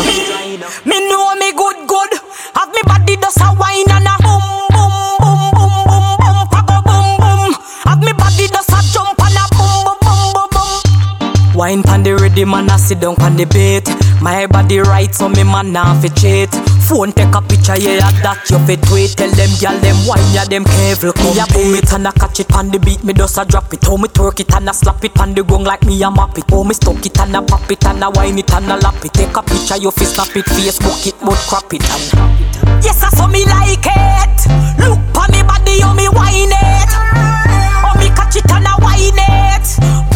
[0.84, 2.12] Me know me good good.
[2.54, 4.40] Have me body does a wine and a boom
[4.70, 6.48] boom boom boom boom boom.
[6.50, 7.54] Pago boom boom.
[7.84, 11.54] Have me body does a jump and a boom boom boom boom boom.
[11.56, 13.88] Wine pan the rhythm and I sit down pan the beat.
[14.22, 16.69] My body right so me man nah fi cheat.
[16.90, 19.14] Phone take a picture yeah that you fit tweet.
[19.14, 21.14] Tell them gyal them wine ya them careful.
[21.22, 23.04] Me a boom it and I catch it pan the beat.
[23.04, 23.86] Me just a drop it.
[23.86, 26.36] How me twerk it and I slap it pan the gong like me a map
[26.36, 26.50] it.
[26.50, 29.04] How me stuck it and I pop it and I wine it and I lap
[29.04, 29.14] it.
[29.14, 30.46] Take a picture you fi snap it.
[30.50, 32.82] Facebook it but crop it and.
[32.82, 34.38] Yes, I saw me like it.
[34.82, 36.90] Look pa me body, how me wine it.
[36.90, 40.09] How me catch it and I wine it.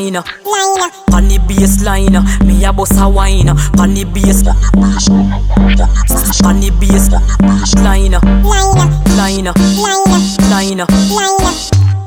[0.00, 0.16] line.
[1.12, 1.84] On the bass
[2.44, 3.48] me a bust a wine.
[3.48, 4.46] On the bass,
[6.44, 7.10] on the bass
[7.82, 8.12] line,
[9.16, 9.52] line,
[10.50, 11.99] line, line.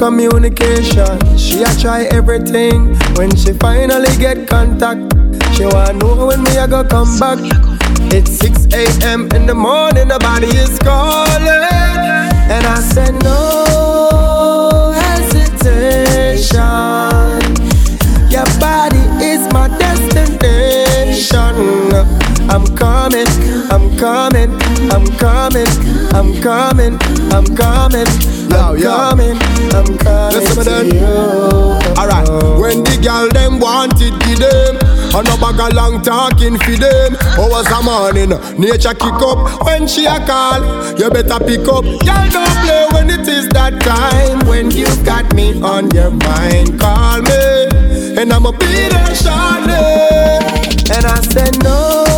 [0.00, 1.18] Communication.
[1.36, 2.96] She a try everything.
[3.16, 5.12] When she finally get contact,
[5.54, 7.38] she wanna know when me I go come back.
[8.10, 9.28] It's 6 a.m.
[9.36, 11.46] in the morning, the body is calling,
[12.48, 13.89] and I said no
[22.50, 23.26] I'm coming,
[23.70, 24.50] I'm coming,
[24.90, 25.66] I'm coming,
[26.12, 26.98] I'm coming,
[27.32, 28.30] I'm coming.
[28.52, 29.36] I'm coming,
[29.72, 31.04] I'm coming Listen to you.
[31.96, 32.28] Alright,
[32.60, 37.16] when the girl them wanted to them and no bag a long talking for them.
[37.38, 40.62] Hours a morning, nature kick up When she a call,
[40.98, 41.84] you better pick up.
[41.84, 44.46] Girl don't play when it is that time.
[44.48, 49.78] When you got me on your mind Call me, and I'ma be there shortly.
[50.92, 52.09] And I said no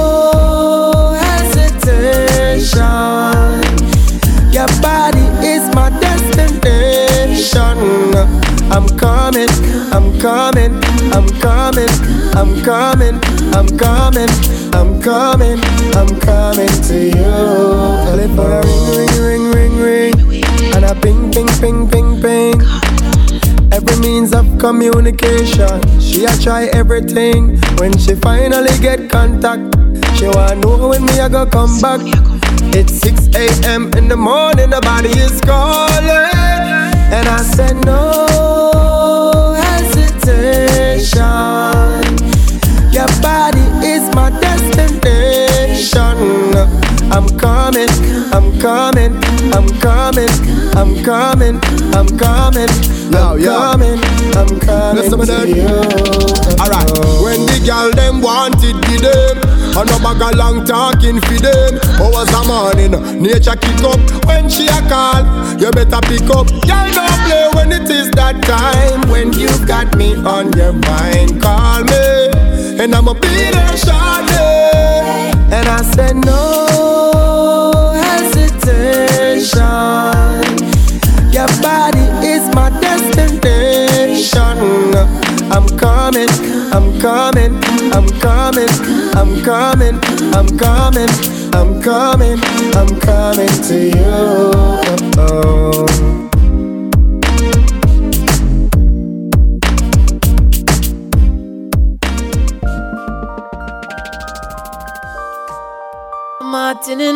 [8.73, 9.51] I'm coming,
[9.93, 10.73] I'm coming,
[11.12, 11.93] I'm coming,
[12.35, 13.20] I'm coming,
[13.53, 14.31] I'm coming,
[14.73, 15.61] I'm coming,
[15.94, 17.23] I'm coming to you.
[17.23, 18.35] A ring,
[18.97, 20.44] ring, ring, ring, ring,
[20.74, 22.62] and a ping, ping, ping, ping, ping.
[23.73, 27.59] Every means of communication, she a try everything.
[27.77, 29.77] When she finally get contact,
[30.16, 32.01] she wanna know when me I go come back.
[32.74, 33.93] It's 6 a.m.
[33.99, 36.81] in the morning, the body is calling.
[37.12, 38.91] And I said no
[48.62, 49.18] coming,
[49.52, 50.30] I'm coming,
[50.78, 51.59] I'm coming,
[51.98, 52.70] I'm coming,
[53.10, 53.98] I'm coming,
[54.39, 55.66] I'm coming to you.
[56.62, 56.86] Alright,
[57.26, 59.43] when the girl them wanted be them
[59.74, 61.80] and no bag a long talking for them.
[61.98, 63.98] Hours a morning, nature kick up.
[64.26, 65.26] When she a call,
[65.59, 66.47] you better pick up.
[66.62, 69.10] Girl don't play when it is that time.
[69.10, 74.39] When you got me on your mind Call me, and I'ma be there shortly.
[75.51, 77.01] And I said no
[79.43, 84.40] hesitation Your body is my destination
[85.51, 86.28] I'm coming,
[86.73, 87.52] I'm coming,
[87.93, 88.69] I'm coming,
[89.16, 89.98] I'm coming,
[90.35, 91.09] I'm coming,
[91.55, 92.39] I'm coming,
[92.74, 94.52] I'm coming to you.
[95.19, 95.86] Oh.
[106.40, 107.12] Martin, you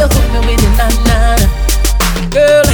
[0.00, 1.20] you hook me with the na na.
[2.32, 2.64] Girl,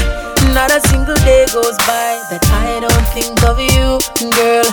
[0.54, 3.98] not a single day goes by that I don't think of you,
[4.38, 4.66] girl.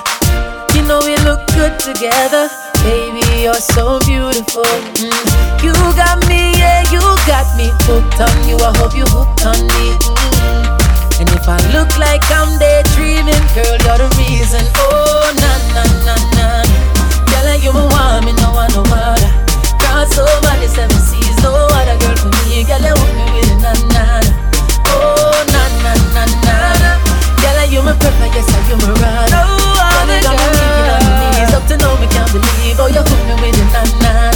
[0.78, 2.54] You know we look good together,
[2.86, 3.26] baby.
[3.42, 4.70] You're so beautiful.
[5.02, 5.66] Mm.
[5.66, 8.62] You got me, yeah, you got me hooked on you.
[8.62, 9.98] I hope you hooked on me.
[9.98, 11.26] Mm.
[11.26, 14.62] And if I look like I'm daydreaming, girl, you're the reason.
[14.78, 16.48] Oh, na na na na.
[17.34, 19.32] Girl, you my one, me no one no other.
[19.82, 24.24] Cross over the seven seas, Girl for me, girl, you hook me with na-na.
[24.96, 26.56] Oh, na-na-na-na
[27.44, 28.48] Girl, you yes,
[31.20, 32.80] knees, Up to now, we can't believe.
[32.80, 34.32] Oh, you hook me with na-na.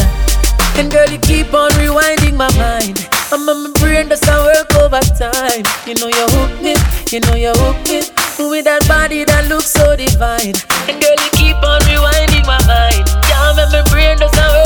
[0.80, 3.08] And girl, you keep on rewinding my mind.
[3.32, 6.76] I'm my brain, that's how work over time You know you hook me,
[7.12, 8.00] you know you hook me
[8.40, 10.56] With that body that looks so divine.
[10.88, 13.04] And girl, you keep on rewinding my mind.
[13.28, 14.57] Yeah, my brain, doesn't.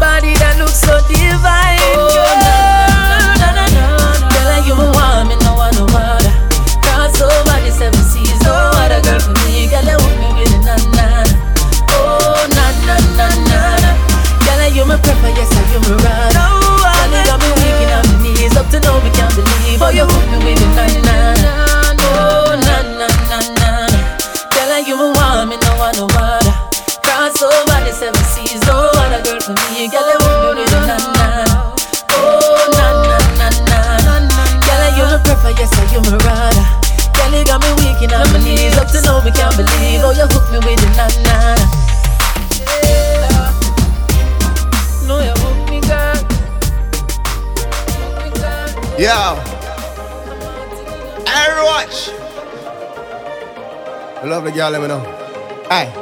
[0.00, 1.80] Body that looks so divine.
[1.96, 3.34] Oh, girl.
[3.40, 3.86] na na na
[4.30, 6.32] girl, like you want me, no one no other.
[6.82, 9.68] Cross over the seven seas, no other girl for me.
[9.70, 11.06] Girl, you hook me with a na na.
[11.94, 13.90] Oh na na na na na,
[14.44, 16.34] girl, like you my prefer, yes, I you my ride.
[16.34, 19.80] Girl, you got me weak on my knees, up to now me can't believe.
[19.82, 21.52] Oh, you hook me with a na na.
[22.14, 23.70] Oh na na na na,
[24.52, 26.54] girl, like you my want me, no one no other.
[27.04, 28.83] Cross over the seven seas, no
[29.44, 29.88] for me.
[29.92, 31.28] Girl, you me with a na na.
[32.16, 36.64] Oh na na na na, girl, you my prefer, yes, I you my rider.
[37.12, 40.00] Girl, you got me weak in on my knees, up to now me can't believe.
[40.00, 41.36] Oh, you hook me with a na na.
[45.06, 45.34] No, you.
[48.96, 49.40] Yo.
[51.64, 52.10] Watch.
[54.20, 55.00] I love the girl, let me know.
[55.68, 55.92] Hey.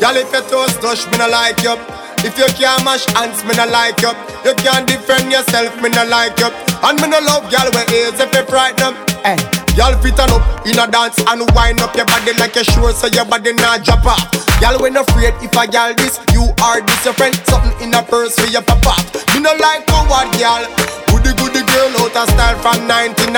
[0.00, 1.95] Girl, if your toes touch, me no like you.
[2.26, 4.10] If you can't mash hands, me no like you.
[4.42, 6.50] You can't defend yourself, me no like you.
[6.82, 8.94] And me no love girl with ears if you frighten them.
[9.22, 9.38] Hey.
[9.78, 12.92] Y'all fit on up in a dance and wind up your body like a sure
[12.92, 14.26] so your body not drop off.
[14.58, 17.36] Y'all when afraid if a girl this, you are this your friend.
[17.46, 19.04] Something in a purse for your pop off.
[19.34, 20.66] Me no like coward girl.
[21.12, 23.32] Goody goody girl out of style from 99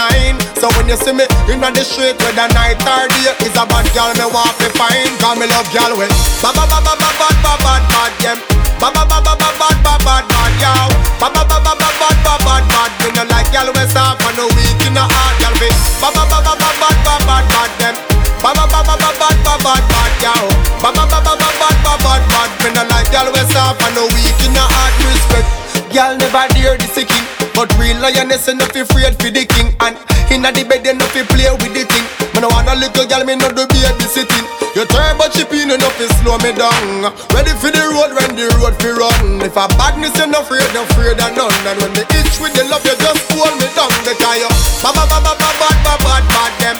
[0.60, 3.64] So when you see me in the street with a night or day Is a
[3.66, 6.94] bad girl me want to find Cause me love girl with Ba ba ba ba
[6.96, 8.38] ba ba ba bad bad them
[8.80, 10.86] Ba ba ba ba ba bad bad bad bad yow
[11.18, 14.22] Ba ba ba ba ba bad bad bad bad Me no like girl with soft
[14.24, 17.20] and no weak in the heart girl fit Ba ba ba ba ba bad bad
[17.26, 17.94] bad bad them
[18.42, 20.44] Ba ba ba ba ba bad bad bad bad yow
[20.82, 23.82] Ba ba ba ba ba bad bad bad bad Me no like girl with soft
[23.82, 25.48] and no weak in the heart respect
[25.88, 27.24] Girl never dare this a king
[27.56, 29.96] But real lioness enough afraid for the king And
[30.28, 32.04] inna the bed enough fi play with the thing
[32.36, 34.44] Me no want a little girl, me no do baby sitting
[34.76, 38.76] You turbo chipping enough fi slow me down Ready for the road when the road
[38.84, 42.04] fi run If a badness you no afraid, no afraid of none And when me
[42.20, 44.50] itch with the love you just hold me down Because you
[44.84, 46.76] ba ba ba ba ba bad ba bad bad them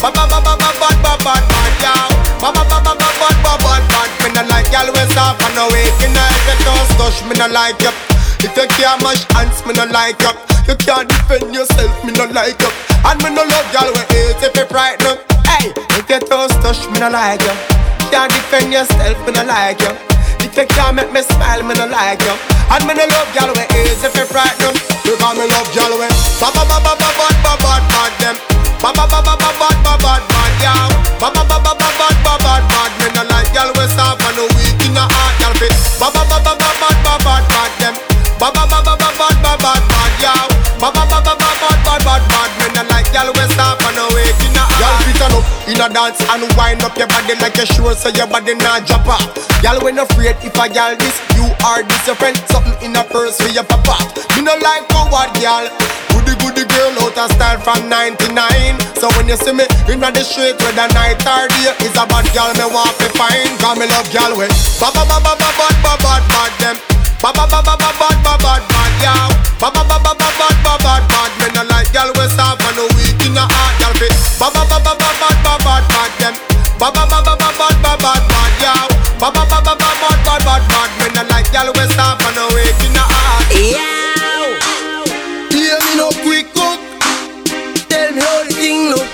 [0.00, 0.58] bad ba bad bad
[3.18, 6.22] bad ba bad bad Me no like girl we soft and weak in the
[6.78, 7.92] us touch me no like you
[8.44, 10.32] If you can't mash hands me no like you
[10.68, 12.70] You can't defend yourself me no like you
[13.04, 16.86] And me no love girl we hate if you frighten Hey, if you toes touch
[16.90, 17.54] me no like you
[18.10, 19.92] Can't defend yourself me no like you
[20.58, 22.34] if you can't make me smile, me no like you
[22.74, 24.74] And me no love y'all way easy you frighten
[25.06, 26.10] Because me love y'all way
[26.42, 28.36] Ba ba ba ba ba ba ba ba bad them
[28.82, 30.90] Ba ba ba ba ba ba ba ba bad y'all
[31.22, 34.18] Ba ba ba ba ba ba ba ba bad Me no like y'all way soft
[34.26, 35.70] and no weak in the heart y'all fit
[36.02, 37.94] Ba ba ba ba ba ba ba bad bad them
[38.42, 38.87] Ba ba ba ba ba ba ba
[45.68, 48.88] in a dance and wind up your body like you sure so your body not
[48.88, 49.28] drop off
[49.60, 53.04] Y'all when afraid if a gal this, you are this your friend Something in a
[53.04, 54.00] purse for your papa
[54.32, 55.68] Me no like coward gal
[56.08, 58.32] Goody goody girl out of style from 99
[58.96, 62.08] So when you see me in the street with a night or day Is a
[62.08, 65.36] bad gal me want to find Cause me love gal with Ba ba ba ba
[65.36, 66.76] ba ba ba bad bad them
[67.20, 69.28] Ba ba ba ba ba bad ba bad bad yow
[69.60, 72.62] Ba ba ba ba ba bad ba bad bad Me no like gal with soft
[72.64, 74.97] and no weak in the heart gal fit Ba ba ba ba ba
[76.78, 78.86] them Ba ba ba ba ba bad ba bad bad yow
[79.18, 82.22] Ba ba ba ba ba bad bad bad bad Me no like gal with soft
[82.22, 84.18] and weak in the heart
[85.50, 86.80] Hear me no quick cook.
[87.90, 89.08] Tell me how the thing look.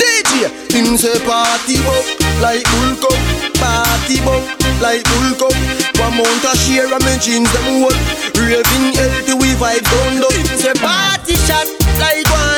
[0.00, 2.04] DJ, him say party up
[2.42, 3.18] like bull cup.
[3.56, 4.42] Party up
[4.82, 5.56] like bull cup.
[6.02, 7.96] One mount a share of me jeans them work.
[8.36, 10.20] Raving healthy we vibe down.
[10.34, 11.68] Him say party shot
[12.02, 12.51] like one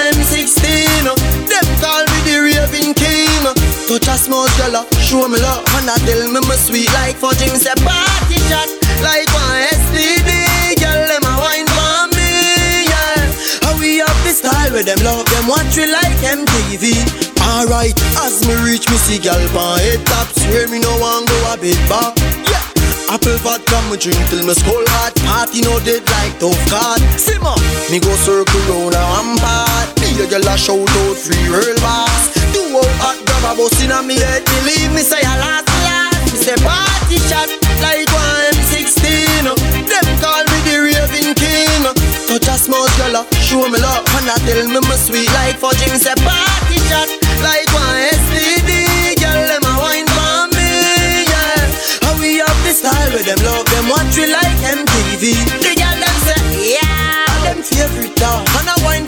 [3.84, 7.44] Touch a small girl, show me love, and I tell me me sweet like fudge.
[7.44, 8.68] Him say party shot
[9.04, 10.80] like one STD.
[10.80, 13.28] Girl, them a wine for me, yeah.
[13.60, 16.96] How we have the style where them love them watch we like MTV.
[17.44, 17.92] Alright,
[18.24, 21.56] as me reach me see gal pan head top, swear me no want go a
[21.60, 22.16] bit back.
[22.48, 22.64] Yeah.
[23.12, 27.54] Apple vodka me drink till me skull hot Party no dead like tough card Simmer
[27.92, 31.76] Me go circle round a one part Me a girl a shout out free real
[31.84, 33.13] boss Do out
[33.44, 37.18] grab a bus inna me head Believe me say a last last Me say party
[37.28, 37.48] shot
[37.84, 39.44] like one M16
[39.84, 41.82] Them call me the raving king.
[42.24, 45.60] Touch a small girl, show me love And And I tell me my sweet like
[45.60, 47.08] fudge Me say party shot
[47.44, 51.68] like one STD Girl, them a wine for me, yeah.
[52.00, 55.96] How we have the style with them love them watch we like MTV The girl
[56.00, 57.12] them say, yeah.
[57.44, 58.40] Them favorite dog.
[58.40, 58.53] And I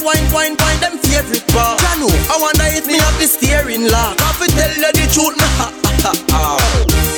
[0.06, 4.14] wine, wine, wine, them favorite I know, I wonder if me have the steering lock
[4.22, 5.68] I fi tell you the truth, me ha
[6.06, 6.42] ha ha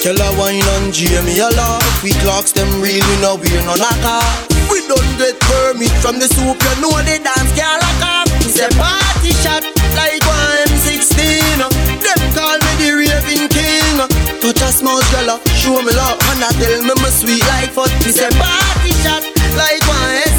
[0.01, 3.77] Tell her wine on Jamie a lot We clocks them real, we know we're no
[3.77, 4.25] knocker
[4.73, 8.29] We don't get permit from the soup You know the dance can't lock off.
[8.49, 11.61] It's a party shot like one M16
[12.01, 13.97] Them call me the raving king.
[14.41, 16.17] Touch a small girl, show me love.
[16.33, 19.27] And I tell me my sweet like foot It's a party shot
[19.59, 20.38] like one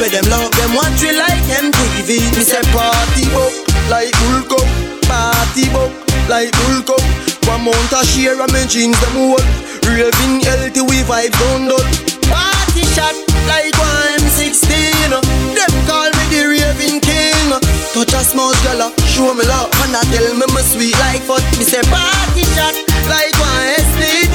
[0.00, 2.08] where them love them watch you like MTV.
[2.32, 3.52] Me say party book
[3.92, 4.58] like Bulco,
[5.04, 5.92] party book
[6.28, 6.96] like Bulco.
[7.46, 9.44] One month a share of my jeans them whole.
[9.84, 11.84] Raving healthy we vibe down dot.
[12.32, 13.12] Party shot
[13.44, 15.12] like one M16.
[15.52, 17.52] Them call me the raving king.
[17.92, 21.44] Touch a small girl, show me love, and I tell me my sweet like fuck.
[21.58, 22.72] Me say party shot
[23.12, 24.29] like one S16.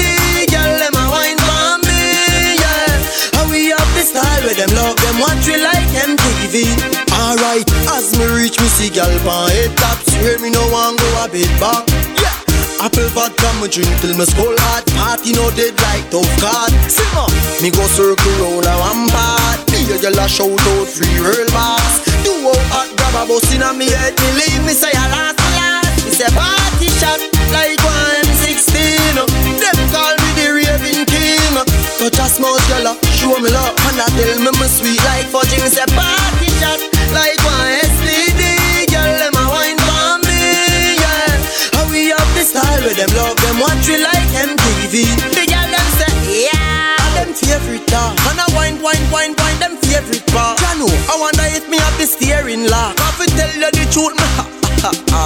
[4.15, 6.71] Style where them love them watch we like MTV
[7.11, 11.07] Alright, as me reach me see gal pan head top Swear me no want go
[11.19, 11.83] a bit back.
[12.15, 12.31] Yeah.
[12.79, 14.87] Apple vodka me drink till me skull hot.
[14.95, 17.27] Party no dead like tough card Simmer
[17.59, 19.03] Me go circle round a one
[19.71, 22.07] Me a gyal a shout out free real boss.
[22.23, 24.15] Do out hot grab a bus inna me head.
[24.15, 27.19] Me leave me say a last a last Me say party shot
[27.51, 28.79] like one M16
[29.59, 31.55] Them call me the raving king.
[31.99, 35.72] Touch a small girl, show me love I tell me my sweet like fudge Me
[35.72, 36.84] say party shot
[37.15, 41.39] like one STD Girl, them a wine for me, yeah.
[41.72, 45.69] How we have the style with them love them watch we like MTV The girl
[45.72, 46.99] them say, yeah.
[47.15, 48.11] Them favorite ah.
[48.11, 51.72] dog And I wine, wine, wine, wine Them favorite part You know, I wonder if
[51.72, 52.99] me have the steering lock.
[52.99, 54.43] I fi tell you the truth, me ha
[54.84, 55.23] ha ha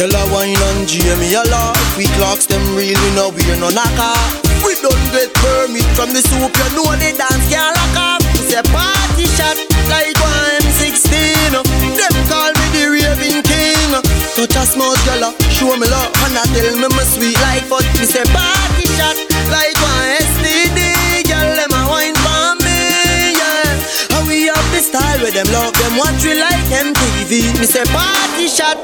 [0.00, 3.68] Tell her wine on Jamie a lot We clocks them real, we know we're no
[3.68, 6.52] knocker We don't get permit from the soup.
[6.54, 9.58] You know the dance can't lock off It's a party shot
[9.90, 11.52] like one M16
[11.98, 13.90] Them call me the raving king.
[14.38, 17.84] Touch a small girl, show me love And I tell me my sweet like foot
[18.00, 19.18] Me say party shot
[19.52, 20.80] like one STD
[21.28, 23.76] Girl, them a wine for me, yeah.
[24.14, 27.84] How we have the style where them love them watch we like MTV Me say
[27.92, 28.78] party shot.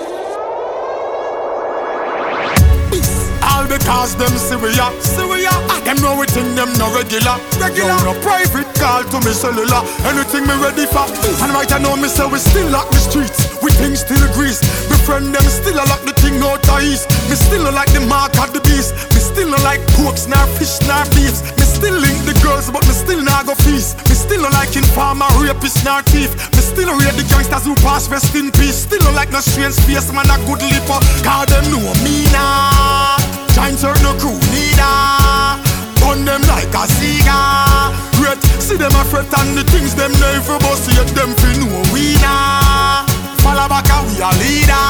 [3.48, 5.48] All because them Syria, Syria.
[5.50, 7.97] Ah, them know it in them no regular, regular.
[8.05, 9.81] No, no private call to me cellular.
[10.05, 11.09] Anything me ready for.
[11.40, 13.48] And right I know me say we still lock the streets.
[13.65, 14.60] We things still grease.
[14.93, 17.09] Me friend them still a lock the thing out of east.
[17.32, 18.93] Me still no like the mark of the beast.
[19.16, 21.40] Me still no like porks, nor fish, nor beefs.
[21.56, 23.97] Me still link the girls, but me still not go feast.
[24.12, 26.36] Me still no like informer, rapist, nor thief.
[26.52, 28.85] Me still rate the gangsters who pass rest in peace.
[28.85, 31.01] Still no like no strange face, man a good lipper.
[31.24, 33.16] Cause them know me now.
[33.56, 35.68] Giants are no crew neither.
[36.09, 37.93] Burn them like a cigar.
[38.16, 41.85] Red, see them a fret and the things them never bust yet them fi know
[41.93, 43.05] we nah.
[43.44, 44.89] Follow back and we a leader.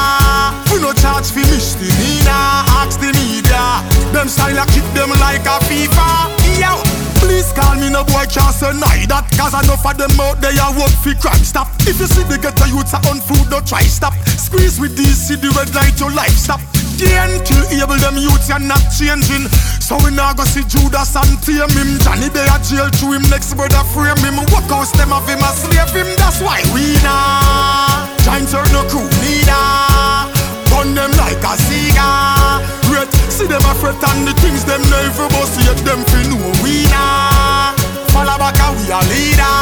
[0.71, 2.63] We no charge fi misdemeanor.
[2.79, 3.83] Ask the media.
[4.13, 6.31] Them style a kick them like a FIFA.
[6.55, 7.08] Yo.
[7.19, 9.21] Please call me no boy can't say neither.
[9.35, 11.67] Cause enough of them out there a work fi crime stop.
[11.83, 14.13] If you see the ghetto youths are on food don't try stop.
[14.25, 16.61] Squeeze with see the red light your life stop.
[16.99, 19.47] Can't kill able them youths are not changing.
[19.79, 21.99] So we now go see Judas and tame him.
[22.03, 24.35] Johnny they a jail to him next brother frame him.
[24.51, 26.09] Walk out them of him a slave him?
[26.17, 28.07] That's why we nah.
[28.23, 30.29] Giants are no crew neither
[30.69, 35.29] Burn them like a cigar Red, see them a fret and the things them never
[35.29, 37.71] bust Yet them fi know we nah.
[38.11, 39.55] Follow back and we a leader.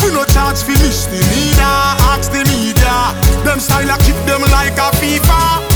[0.00, 3.12] We no charge fi misdemeanor Ask the media.
[3.44, 5.71] Them style a keep them like a FIFA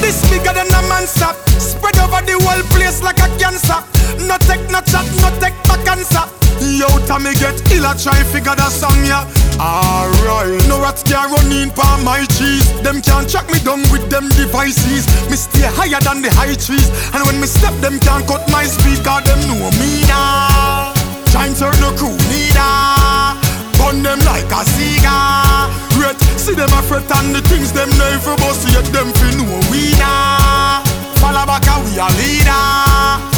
[0.00, 3.80] This bigger than a man stop Spread over the whole place like a cancer.
[4.26, 6.24] No take no chat, no take back answer
[6.60, 9.22] Yo, time me get ill, I try figure that song, yeah.
[9.62, 12.66] Alright, no rats can run in pa my cheese.
[12.82, 15.06] Them can't track me down with them devices.
[15.30, 16.90] Me stay higher than the high trees.
[17.14, 20.92] And when me step, them can't cut my speed Cause them know me now
[21.32, 23.47] Giants are no crew neither
[23.88, 25.70] Burn them like a cigar.
[25.96, 29.60] Red, see them a fret and the things them never bust Yet them fi know
[29.72, 30.84] we nah.
[31.16, 32.68] Follow back and we a leader.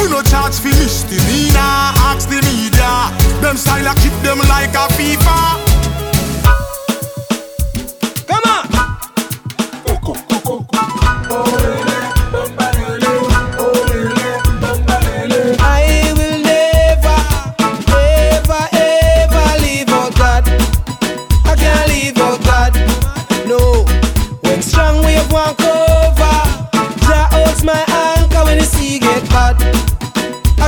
[0.02, 1.94] We no charge fi misdemeanor.
[2.02, 3.14] Ask the media.
[3.40, 5.69] Them style a keep them like a FIFA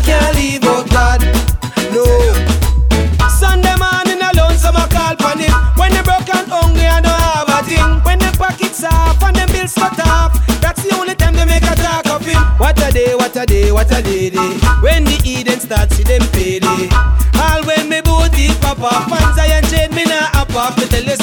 [0.05, 1.21] Can't leave out God.
[1.95, 2.05] No.
[3.29, 5.53] Sunday morning alone, some I call for him.
[5.77, 8.03] When they broke and hungry, I don't have a thing.
[8.05, 11.63] When the pockets off and them bills cut off, that's the only time they make
[11.63, 12.43] a talk of him.
[12.59, 14.39] What a day, what a day, what a lady.
[14.83, 16.89] When the Eden starts, see them pay day.
[17.39, 20.77] All when me booty pop off, pants I and chain me now up off.
[20.79, 21.17] Me tell you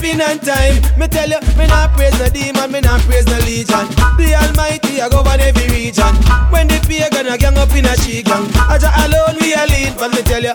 [0.00, 0.80] been on time.
[0.98, 3.86] Me tell you, me not praise no demon, me not praise no legion.
[4.16, 6.14] The Almighty I govern every region.
[6.50, 9.66] When the pagan a gang up in a she gang, I just alone we are
[9.66, 10.52] lead, but me tell you.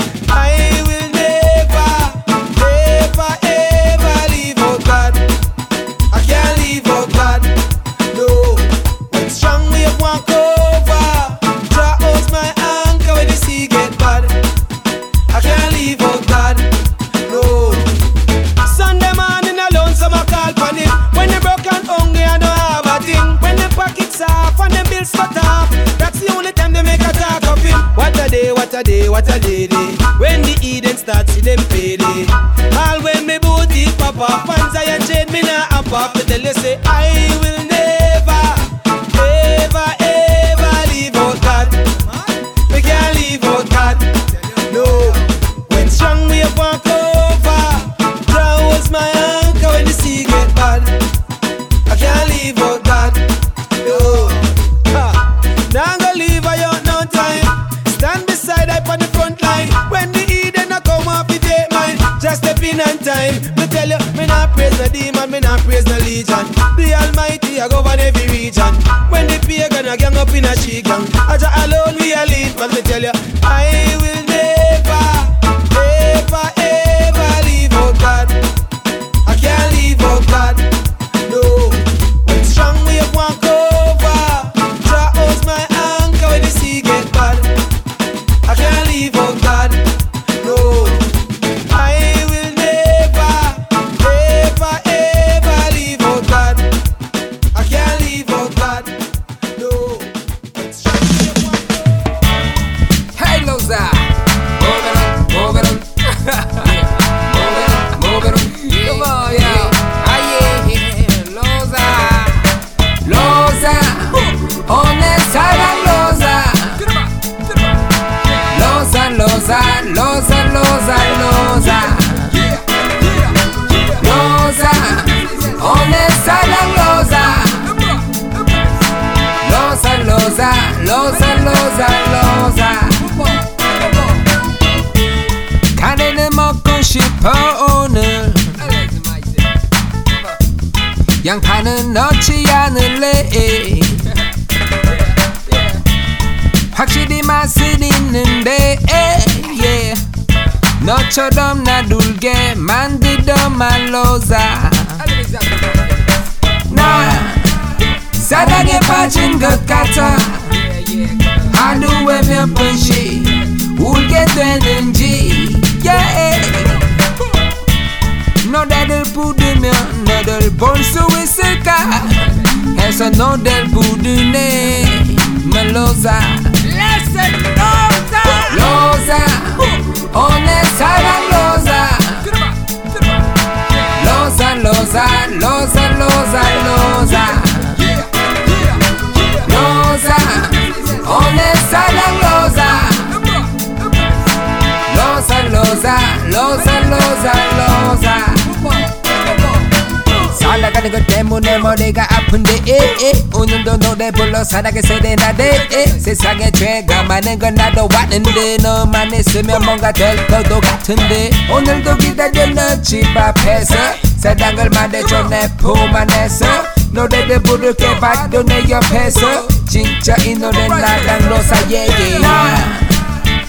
[202.35, 208.57] 싶은데 에, 에, 오늘도 노래 불러 사랑의 세레나데 에, 세상에 죄가 많은 건 나도 왔는데
[208.57, 211.31] 너만 있으면 뭔가 될 것도 같은데.
[211.49, 213.75] 오늘도 기다려 너집 앞에서
[214.17, 216.45] 세상을 말해줘 내 품 안에서.
[216.91, 219.47] 노래를 부를게 바로 내 옆에서.
[219.69, 222.21] 진짜 이 노래 나랑 로사 얘기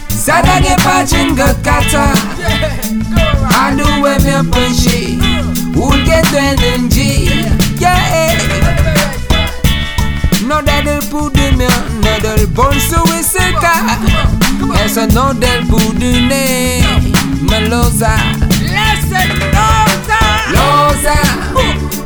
[0.09, 2.13] 사랑에 빠진 것 같아.
[3.51, 5.21] 하루에 몇 번씩
[5.75, 7.47] 울게 되는지.
[7.81, 8.36] yeah.
[10.47, 11.69] Nodel budu mea,
[12.03, 13.73] nodel bonsu iseka
[14.85, 16.85] Esa nodel budu ne,
[17.51, 18.11] meloza
[18.61, 19.23] Lese
[19.55, 20.21] loza
[20.55, 21.17] Loza,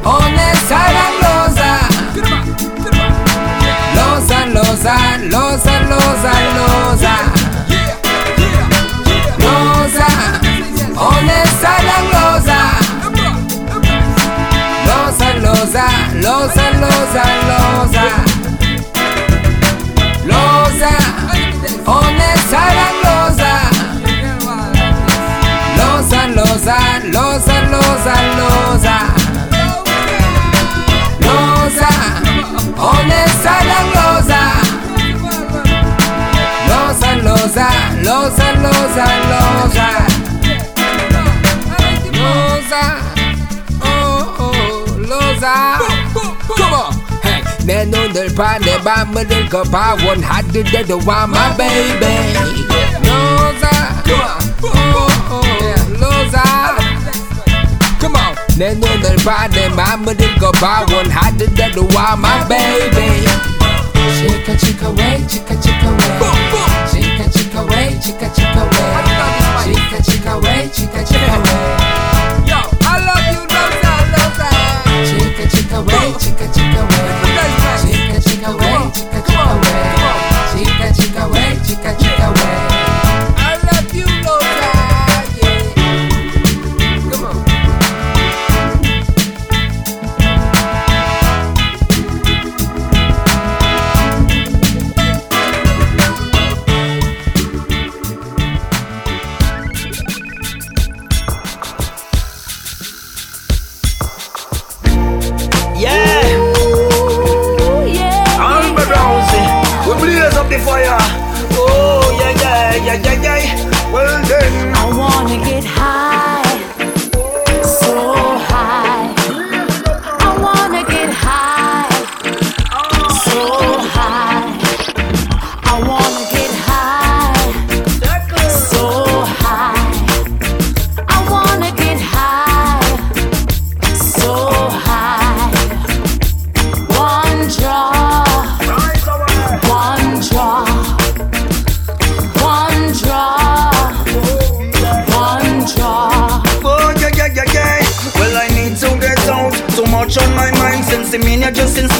[0.05, 1.71] one sara loza
[3.95, 4.95] Loza, loza,
[5.31, 7.15] loza, loza, loza
[9.39, 10.07] Loza,
[10.97, 12.61] one sara loza
[14.87, 15.85] Loza, loza,
[16.23, 18.30] loza, loza, loza
[27.31, 28.97] losa, losa, losa
[31.21, 31.91] Losa
[32.77, 34.43] Onesta la losa
[36.69, 37.69] Losa, losa,
[38.03, 39.89] losa, losa, losa
[42.19, 42.83] Losa
[43.83, 45.55] Oh, oh, losa
[46.57, 46.93] Come on
[47.23, 52.35] Hey, neno del pane, bamba del capa One hot the dead one my baby.
[53.07, 53.71] Losa
[54.13, 55.43] Oh, oh, oh
[56.01, 56.43] losa
[58.61, 63.25] Come on Neno del pane, bamba del capa One hot the dead one my baby.
[64.21, 66.21] Chica, chica, way, chica, chica, way.
[66.91, 69.01] Chica, chica, way, chica, chica, way.
[69.65, 71.65] Chica, chica, way, chica, chica, way.
[72.45, 74.49] Yo, I love you, Losa, Losa
[75.09, 77.09] Chica, chica, way, chica, chica, way.
[77.81, 79.81] Chica, chica, way, chica, chica, way
[80.53, 82.00] Chica, chica, way, chica, chica, way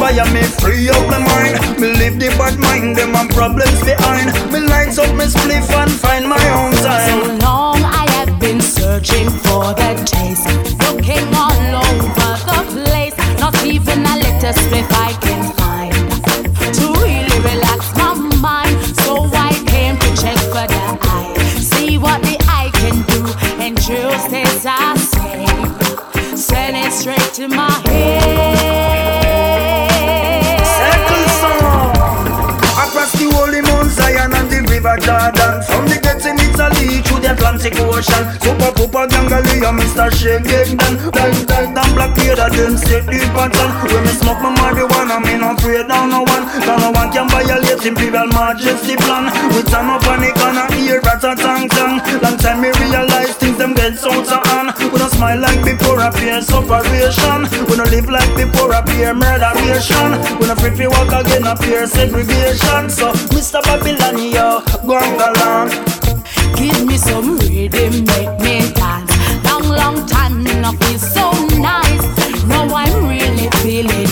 [0.09, 0.43] just me.
[0.43, 1.81] Free up my mind.
[1.81, 4.33] Me leave the bad mind, them and problems behind.
[4.53, 7.39] Me lights up my spliff and find my own So time.
[7.39, 10.47] long I have been searching for that taste,
[10.85, 13.17] looking all over the place.
[13.39, 15.93] Not even a little spliff I can find
[16.77, 18.77] to really relax my mind.
[18.97, 23.21] So I came to check for the eye, see what the eye can do,
[23.63, 27.90] and choose as I say, send it straight to my head.
[37.31, 38.27] The Atlantic Ocean.
[38.43, 40.11] Super Papa Gangalia, Mr.
[40.11, 40.95] Shake Gang Dan.
[41.15, 43.71] Dan Dan Dan Black Peter, them set the pattern.
[43.87, 46.43] When me smoke my marijuana, me no pray down no one.
[46.51, 49.31] Cause no one can violate Imperial Majesty plan.
[49.55, 52.03] We turn up on the corner, ear rat a tang tang.
[52.19, 54.75] Long time me realize things them get so to hand.
[54.91, 57.47] We don't smile like before appear separation.
[57.71, 60.19] We don't live like before appear murderation.
[60.43, 62.91] We don't free walk again appear segregation.
[62.91, 63.63] So Mr.
[63.63, 66.00] Babylon, yo, go on along.
[66.61, 69.11] Give me some rhythm, make me dance.
[69.47, 72.05] Long, long time, not feel so nice.
[72.45, 74.10] Now I'm really feeling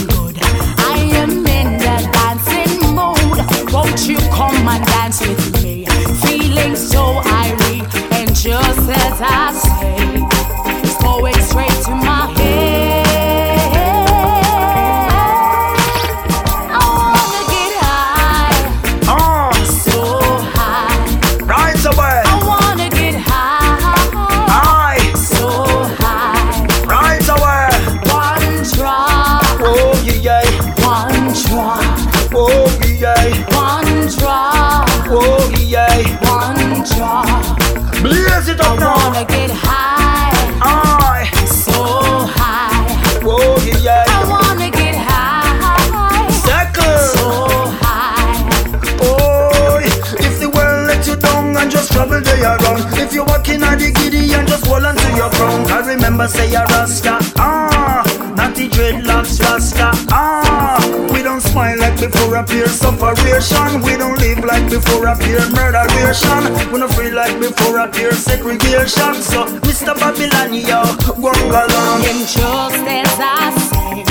[53.09, 55.65] If you're walking at the giddy and just hold on to your crown.
[55.73, 58.05] I remember say a Rasta, ah,
[58.37, 60.77] not the dreadlocks Rasta, ah.
[61.11, 63.81] We don't smile like before a peer separation.
[63.81, 66.53] We don't live like before a peer murderation.
[66.71, 69.17] We don't free like before a peer segregation.
[69.25, 69.97] So, Mr.
[69.97, 70.85] Babylon, yo,
[71.17, 72.05] go along.
[72.05, 74.05] And just as I said,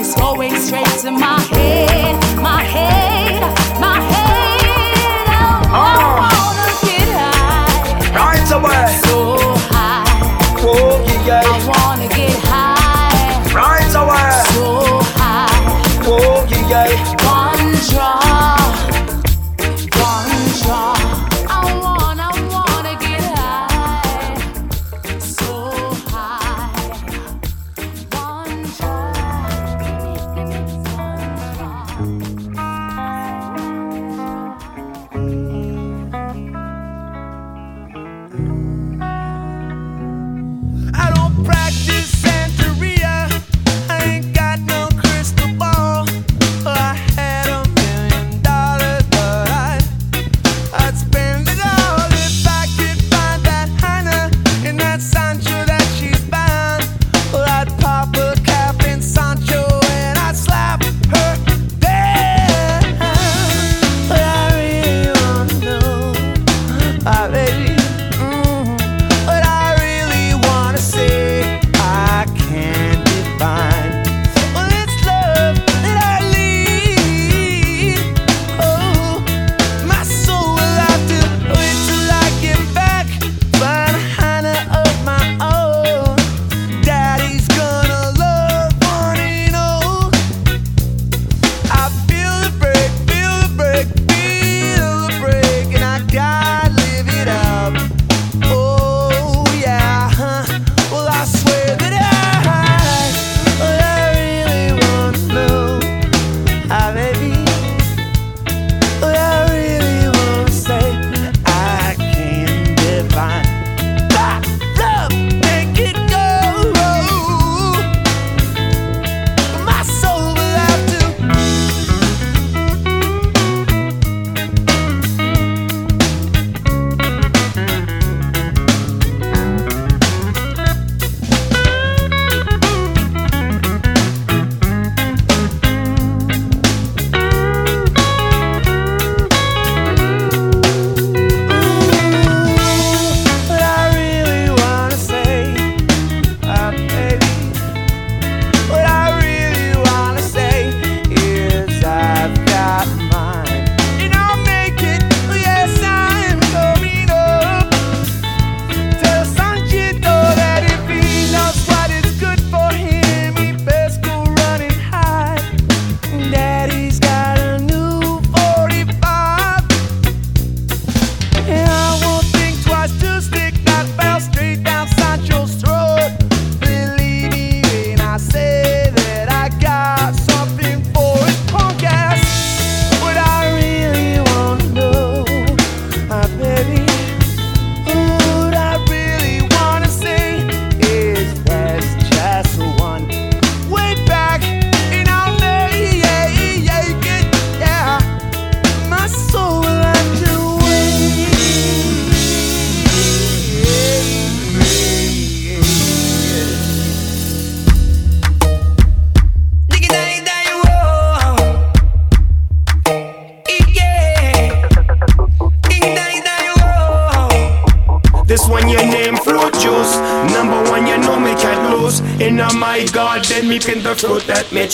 [0.00, 3.44] it's going straight to my head, my head,
[3.78, 4.26] my head.
[5.68, 6.15] Oh, I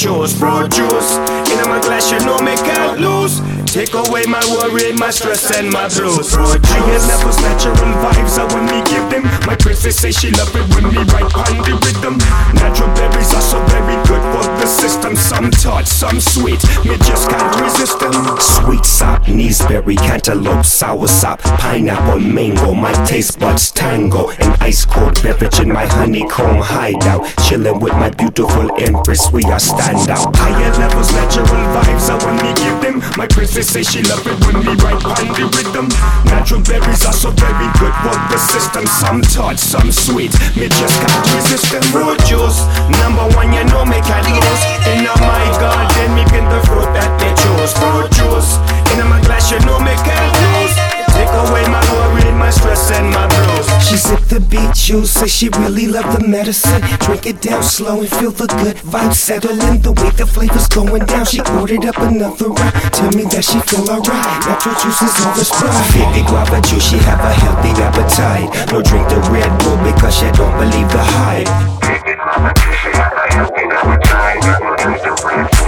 [0.02, 0.34] choose.
[0.36, 1.14] Fruit juice.
[1.52, 3.40] In a my glass you know me can't lose.
[3.72, 6.34] Take away my worry, my stress and my blues.
[6.34, 7.74] Higher levels, natural
[8.04, 9.22] vibes I when me give them.
[9.46, 12.18] My princess say she love it when me right on the rhythm.
[12.52, 15.16] Natural berries are so very good for the system.
[15.16, 16.60] Some tart, some sweet.
[16.84, 18.12] Me just can't resist them.
[18.40, 19.24] Sweet sop,
[19.68, 21.40] berry, cantaloupe, sour sop,
[21.72, 22.74] pineapple, mango.
[22.74, 24.28] My taste buds tango.
[24.44, 27.24] An ice cold beverage in my honeycomb hideout.
[27.48, 30.36] Chilling with my beautiful empress, we are stand out.
[30.36, 33.00] Higher levels, natural vibes I me give them.
[33.16, 35.88] My princess say she love it when we right on the rhythm.
[36.28, 38.84] Natural berries are so very good for the system.
[38.86, 40.32] Some tart, some sweet.
[40.56, 41.82] Me just can't resist them.
[41.88, 42.60] Fruit juice,
[43.00, 44.62] number one, you know me can't lose.
[44.92, 47.72] In my garden, me pin the fruit that they choose.
[47.80, 48.60] Fruit juice,
[48.92, 50.51] in my glass, you know me can't lose.
[51.32, 53.64] Take away my worry, my stress and my blues.
[53.88, 56.82] She sipped the beach juice, say she really love the medicine.
[57.00, 59.80] Drink it down slow and feel the good vibes settling.
[59.80, 62.74] The way the flavor's going down, she ordered up another round.
[62.92, 64.44] Tell me that she feel alright.
[64.44, 65.72] Natural juice is all the sprite.
[65.96, 68.52] Baby guava juice, she have a healthy appetite.
[68.68, 71.48] No drink the Red Bull because she don't believe the hype.
[71.80, 74.44] Baby guava juice, she have a healthy appetite.
[74.60, 75.61] No drink the Red Bull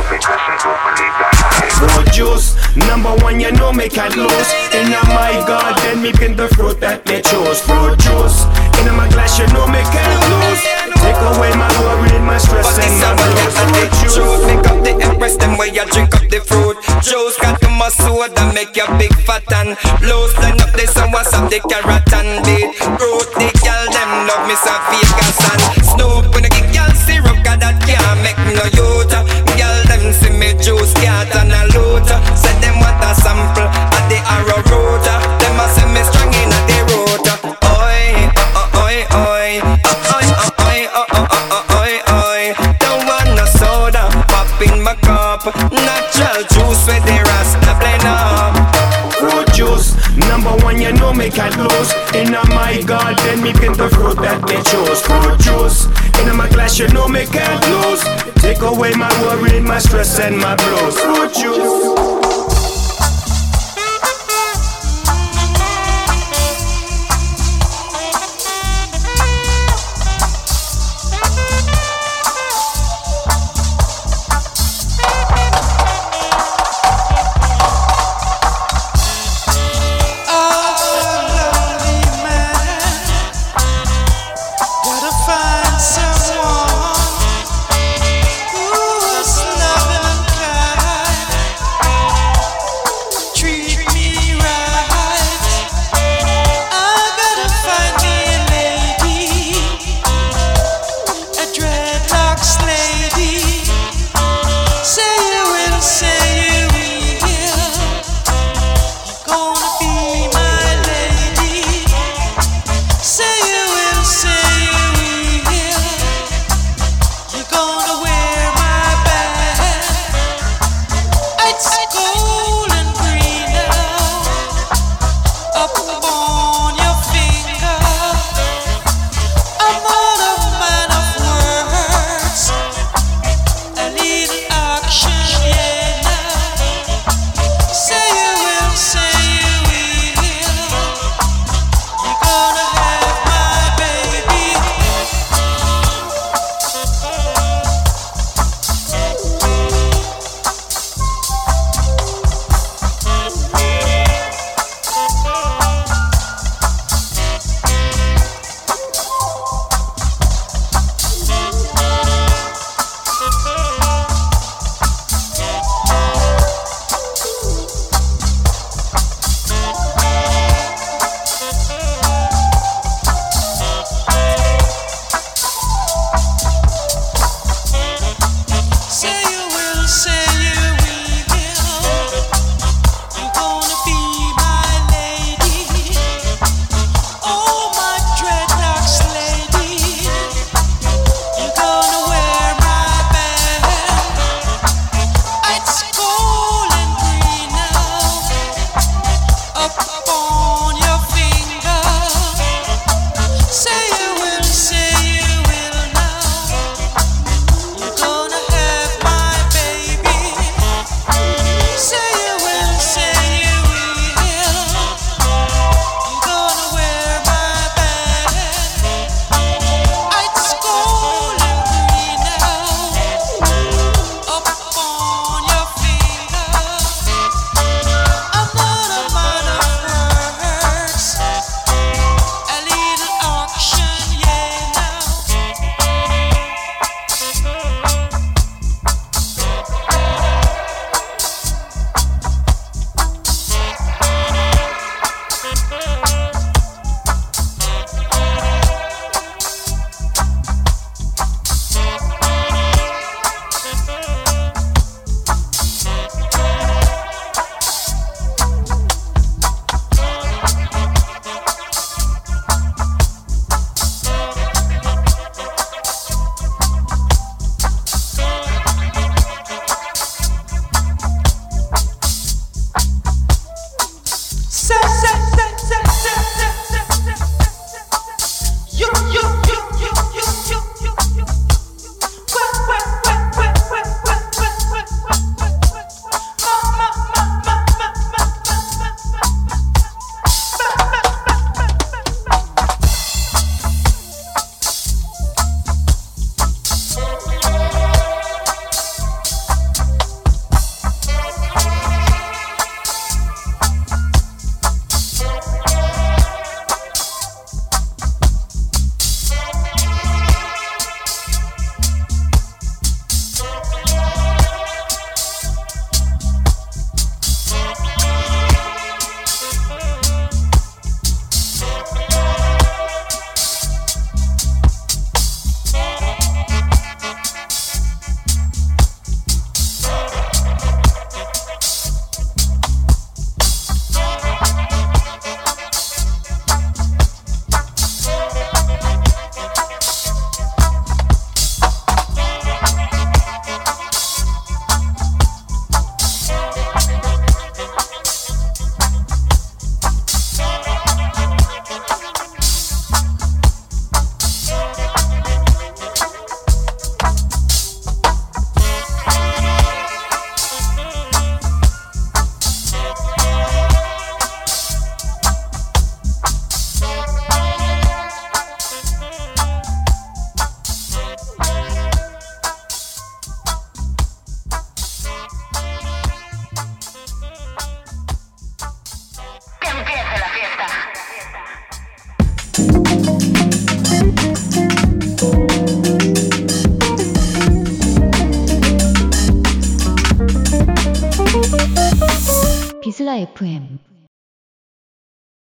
[2.14, 4.50] juice, number one, you know me can't lose.
[4.70, 7.58] In my garden, me pin the fruit that me choose.
[7.66, 8.46] Fruit juice,
[8.78, 10.62] in my glass, you know me can't lose.
[11.02, 13.54] Take away my worry, my stress, and my blues.
[13.58, 14.46] Fruit juice.
[14.46, 17.34] Make up the empress, them way you drink up the fruit juice.
[17.42, 19.74] Got to my soda, make you big fat and
[20.06, 20.38] loose.
[20.38, 23.28] Line up the sun, what's up the carrot and beet fruit.
[23.34, 26.30] The girl them love me so Vegas and Snoop.
[26.30, 29.10] When I get girl syrup, cause that can't make me no youth.
[29.58, 32.18] Girl see me juice cat and a looter.
[32.36, 35.18] Said them want a sample at the arrow router.
[35.40, 37.36] Them a send me strong in at the router.
[37.72, 38.28] Oi,
[38.84, 39.50] oi, oi,
[40.12, 40.26] oi,
[40.60, 41.32] oi, oi,
[41.80, 42.42] oi, oi,
[42.82, 45.46] Don't want no soda, pop in my cup.
[45.72, 48.52] Natural juice with the rasta blend up.
[49.14, 49.96] Fruit juice,
[50.28, 51.92] number one, you know me can't lose.
[52.14, 55.00] In my garden, me pick the fruit that they choose.
[55.00, 55.86] Fruit juice,
[56.20, 58.23] in my glass, you know me can't lose.
[58.44, 61.00] Take away my worry, my stress, and my blues.
[61.00, 61.93] Fruit juice.